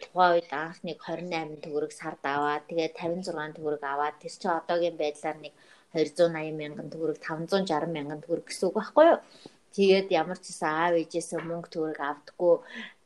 тухайн 0.00 0.32
үед 0.36 0.50
анх 0.62 0.78
нэг 0.88 0.98
28 1.04 1.60
төгрөг 1.64 1.92
сард 2.00 2.22
аваад 2.24 2.64
тэгээ 2.68 2.88
56 2.96 3.56
төгрөг 3.56 3.82
аваад 3.92 4.16
тэр 4.22 4.32
чинь 4.40 4.56
одоогийн 4.58 4.96
байдлаар 5.02 5.38
нэг 5.44 5.54
280 5.92 6.56
мянган 6.60 6.88
төгрөг 6.92 7.18
560 7.20 7.94
мянган 7.96 8.20
төгрөг 8.24 8.46
гэсэн 8.48 8.66
үг 8.68 8.76
байхгүй 8.78 9.06
юу? 9.12 9.18
Тэгээд 9.76 10.08
ямар 10.20 10.38
ч 10.42 10.44
гэсэн 10.50 10.70
аав 10.70 10.94
ээжээсээ 11.02 11.40
мөнгө 11.44 11.68
төгрөг 11.74 12.00
авдаггүй 12.10 12.54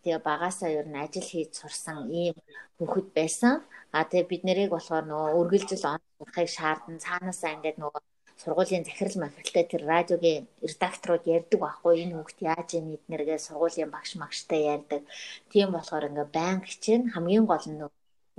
тэгээ 0.02 0.20
багасаа 0.30 0.70
ер 0.78 0.86
нь 0.88 1.00
ажил 1.04 1.26
хийж 1.30 1.50
сурсан 1.60 1.98
ийм 2.22 2.36
хүүхэд 2.78 3.08
байсан. 3.18 3.54
А 3.96 4.04
тэгээ 4.08 4.30
бид 4.30 4.42
нарыг 4.46 4.70
болохоор 4.72 5.04
нөгөө 5.10 5.30
үргэлжил 5.40 5.84
он 5.92 6.00
сурахыг 6.16 6.48
шаардсан 6.56 6.96
цаанаасаа 7.04 7.54
ингээд 7.56 7.78
нөгөө 7.80 8.02
сургуулийн 8.42 8.84
захирал 8.86 9.16
махиралтай 9.22 9.64
тэр 9.68 9.82
радиогийн 9.92 10.44
редакторууд 10.70 11.24
ярьдаг 11.36 11.58
байхгүй 11.62 11.94
энэ 12.02 12.14
хүүхд 12.16 12.38
яаж 12.52 12.68
ийм 12.76 12.86
эднэргээ 12.96 13.38
сургуулийн 13.46 13.90
багш 13.94 14.10
магштай 14.22 14.60
ярьдаг. 14.74 15.02
Тийм 15.50 15.68
болохоор 15.72 16.08
ингээ 16.08 16.28
банк 16.38 16.64
чинь 16.84 17.10
хамгийн 17.14 17.46
гол 17.50 17.66
нь 17.70 17.80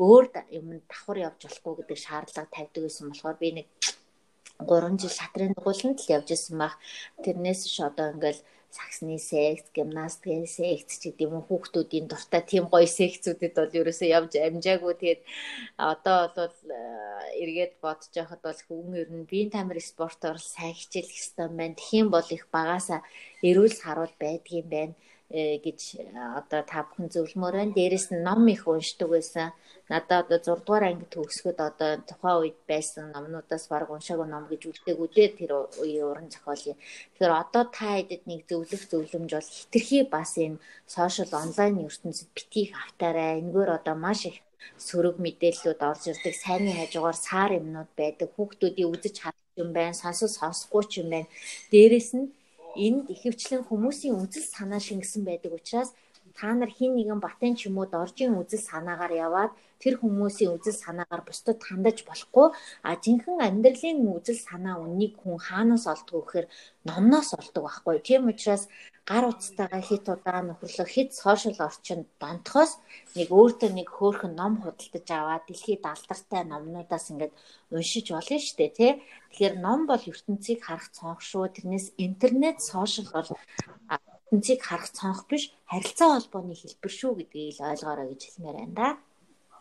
өөр 0.07 0.25
юм 0.59 0.67
давхар 0.89 1.17
явж 1.27 1.39
болохгүй 1.43 1.73
гэдэг 1.79 1.99
шаардлага 2.05 2.53
тавьдаг 2.55 2.81
байсан 2.83 3.05
болохоор 3.09 3.37
би 3.39 3.49
нэг 3.57 3.67
3 4.59 4.99
жил 5.01 5.13
шатрын 5.19 5.53
дугууланд 5.55 5.99
л 6.03 6.13
явж 6.17 6.27
исэн 6.35 6.55
баг. 6.59 6.73
Тэрнээс 7.23 7.61
ш 7.73 7.77
одоо 7.89 8.07
ингээл 8.11 8.41
саксны 8.75 9.17
секц, 9.31 9.65
гимнастикийн 9.75 10.45
секц 10.57 10.99
ч 10.99 11.03
гэдэм 11.09 11.31
үү 11.37 11.43
хүүхдүүдийн 11.47 12.05
дуртай 12.11 12.41
тийм 12.51 12.65
гоё 12.73 12.87
секцүүдэд 12.99 13.53
бол 13.57 13.77
ерөөсөө 13.79 14.07
явж 14.17 14.31
амжаагүй. 14.47 14.93
Тэгээд 14.99 15.21
одоо 15.91 16.21
бол 16.37 16.55
эргээд 17.43 17.73
бодож 17.83 18.11
байхад 18.15 18.41
бол 18.43 18.59
хүн 18.67 18.99
ер 19.01 19.09
нь 19.15 19.29
биеийн 19.29 19.53
тамир 19.55 19.79
спортоор 19.79 20.37
сайн 20.39 20.75
хичээлэх 20.75 21.15
хэрэгтэй 21.15 21.47
байна. 21.59 21.79
Тэхийн 21.79 22.07
бол 22.11 22.27
их 22.37 22.43
багасаа 22.55 22.99
эрүүл 23.49 23.75
харуул 23.83 24.13
байдгийм 24.19 24.67
байна 24.75 24.95
Э, 24.95 25.14
гэж 25.29 25.79
э, 25.97 26.05
одоо 26.37 26.61
та 26.61 26.85
бүхэн 26.85 27.09
зөвлөмөр 27.09 27.53
байна. 27.57 27.73
Дээрэс 27.73 28.13
нь 28.13 28.21
ном 28.21 28.45
их 28.47 28.67
уншдаг 28.69 29.09
байсан. 29.09 29.51
Надад 29.89 30.29
одоо 30.29 30.55
6 30.55 30.65
дугаар 30.65 30.83
анги 30.85 31.05
төгсгöd 31.09 31.57
одоо 31.57 31.91
тухайн 32.09 32.37
үед 32.41 32.57
байсан 32.69 33.09
номнуудаас 33.09 33.65
баг 33.67 33.89
уншаагүй 33.89 34.27
ном 34.29 34.45
гэж 34.45 34.61
үлдээгүү 34.69 35.07
дээ 35.15 35.29
тэр 35.37 35.51
үеийн 35.81 36.05
уран 36.09 36.29
зохиолын. 36.29 36.77
Тэгэхээр 36.77 37.33
одоо 37.41 37.63
та 37.73 37.97
хэдэд 37.97 38.23
нэг 38.29 38.41
зөвлөх 38.49 38.83
зөвлөмж 38.85 39.31
бол 39.33 39.53
хитрхи 39.57 39.99
бас 40.15 40.31
энэ 40.37 40.61
сошиал 40.85 41.33
онлайн 41.43 41.81
ертөнцид 41.85 42.29
битгий 42.37 42.67
автаарай. 42.85 43.41
Энэгээр 43.41 43.71
одоо 43.81 43.95
маш 43.97 44.29
их 44.29 44.37
сөрөг 44.77 45.17
мэдээллүүд 45.25 45.81
орж 45.89 46.03
ирдэг. 46.11 46.33
Сайнны 46.37 46.71
хажуугаар 46.77 47.17
сар 47.17 47.49
юмнууд 47.59 47.89
байдаг. 47.97 48.29
Хүүхдүүдийн 48.37 48.91
үзэж 48.93 49.13
чадах 49.19 49.57
юм 49.57 49.69
байна, 49.73 49.93
сонсож 49.93 50.31
сонсохгүй 50.37 50.83
ч 50.89 50.93
юм 51.01 51.09
байна. 51.13 51.29
Дээрэс 51.71 52.09
нь 52.17 52.29
энд 52.75 53.09
ихэвчлэн 53.13 53.63
хүмүүсийн 53.67 54.15
үзэл 54.21 54.47
санаа 54.55 54.79
шингэсэн 54.79 55.23
байдаг 55.25 55.51
учраас 55.57 55.89
та 56.37 56.53
нар 56.53 56.69
хин 56.69 56.95
нэгэн 56.95 57.19
батын 57.23 57.55
ч 57.55 57.67
юм 57.67 57.77
уу 57.79 57.87
доржийн 57.87 58.35
үзэл 58.35 58.59
санаагаар 58.69 59.13
яваад 59.27 59.51
тэр 59.81 59.99
хүмүүсийн 60.01 60.55
үзэл 60.55 60.77
санаагаар 60.85 61.23
бусдад 61.27 61.59
хандаж 61.63 61.97
болохгүй. 62.09 62.47
А 62.87 62.89
жинхэнэ 63.03 63.45
амьдралын 63.47 63.99
үзэл 64.17 64.39
санаа 64.47 64.75
үннийг 64.83 65.13
хүн 65.21 65.37
хаанаас 65.47 65.85
олдгоо 65.93 66.21
гэхээр 66.23 66.47
номноос 66.87 67.29
олдог 67.39 67.63
байхгүй 67.65 67.97
тийм 68.07 68.29
учраас 68.31 68.63
гар 69.09 69.23
утастайгаа 69.29 69.81
хит 69.85 70.05
удаа 70.09 70.41
нөхөрлөх 70.41 70.89
хит 70.95 71.09
сошиал 71.13 71.59
орчинд 71.67 72.05
донтохоос 72.21 72.71
нэг 73.17 73.29
өөртөө 73.37 73.69
нэг 73.77 73.89
хөөхөн 73.93 74.33
ном 74.41 74.53
худалдаж 74.63 75.07
аваад 75.13 75.43
дэлхийд 75.45 75.83
алдартай 75.85 76.41
номнуудаас 76.45 77.05
ингээд 77.13 77.33
уншиж 77.75 78.05
болно 78.09 78.37
шүү 78.41 78.57
дээ 78.57 78.71
тий. 78.77 78.91
Тэгэхээр 79.29 79.55
ном 79.65 79.79
бол 79.89 80.03
ертөнцийг 80.11 80.59
харах 80.65 80.89
цонх 80.97 81.21
шүү. 81.21 81.53
Тэрнээс 81.53 81.87
интернет 82.05 82.57
сошиал 82.65 83.09
бол 83.13 83.29
ертөнцийг 84.25 84.61
харах 84.65 84.89
цонх 84.97 85.21
биш 85.29 85.43
харилцаа 85.69 86.09
холбооны 86.17 86.55
хэлбэр 86.57 86.93
шүү 86.99 87.11
гэдгийг 87.17 87.61
ойлгоорой 87.61 88.07
гэж 88.09 88.21
хэлмээр 88.25 88.57
байна 88.57 88.75
да. 88.79 88.89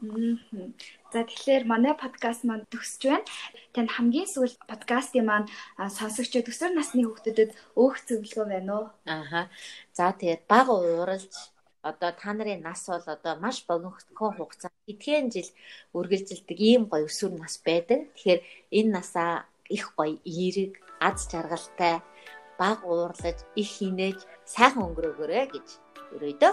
За 0.03 1.21
тэгэхээр 1.23 1.65
манай 1.65 1.95
подкаст 1.95 2.43
маань 2.45 2.67
төгсөж 2.73 3.03
байна. 3.07 3.29
Танд 3.75 3.91
хамгийн 3.95 4.29
сүүл 4.29 4.55
подкастын 4.71 5.25
маань 5.27 5.49
сонсогчдод 5.79 6.51
өсвөр 6.51 6.73
насны 6.75 7.07
хүүхдэд 7.07 7.55
өөх 7.79 7.97
зөвлөгөө 8.09 8.47
байна 8.51 8.73
уу? 8.75 8.87
Ааха. 9.07 9.49
За 9.95 10.11
тэгээд 10.11 10.43
баг 10.51 10.67
ууралж 10.69 11.33
одоо 11.85 12.11
та 12.17 12.33
нарын 12.33 12.65
нас 12.65 12.89
бол 12.89 13.07
одоо 13.07 13.35
маш 13.45 13.57
богинохон 13.69 14.33
хугацаанд 14.37 14.89
эдгээр 14.89 15.25
жил 15.35 15.51
үргэлжилдэг 15.99 16.59
ийм 16.59 16.83
гоё 16.91 17.07
өсвөр 17.09 17.33
нас 17.39 17.61
байдаг. 17.61 18.01
Тэгэхээр 18.17 18.41
энэ 18.79 18.91
насаа 18.97 19.33
их 19.69 19.93
гоё 19.97 20.17
эерэг, 20.25 20.73
аз 21.01 21.29
жаргалтай 21.31 22.01
баг 22.59 22.79
уурлаж, 22.85 23.39
их 23.61 23.69
хинээж 23.77 24.19
сайхан 24.45 24.83
өнгөрөөгөөрэй 24.89 25.47
гэж 25.55 25.67
өрөөдөө. 26.15 26.53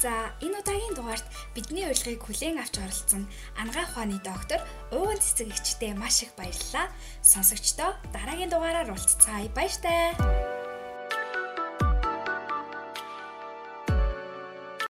За 0.00 0.32
энэ 0.40 0.64
удаагийн 0.64 0.96
дугаарт 0.96 1.26
бидний 1.52 1.84
урилгыг 1.84 2.24
хүлээн 2.24 2.56
авч 2.64 2.80
оролцсон 2.80 3.28
ангаа 3.60 3.84
ухааны 3.84 4.16
доктор 4.24 4.64
ууган 4.96 5.20
цэцэг 5.20 5.52
эгчтэй 5.52 5.92
маш 5.92 6.24
их 6.24 6.32
баярлалаа. 6.40 6.88
Сонсогчдоо 7.20 8.00
дараагийн 8.08 8.48
дугаараар 8.48 8.88
уулзцаая. 8.88 9.52
Баяртай. 9.52 10.49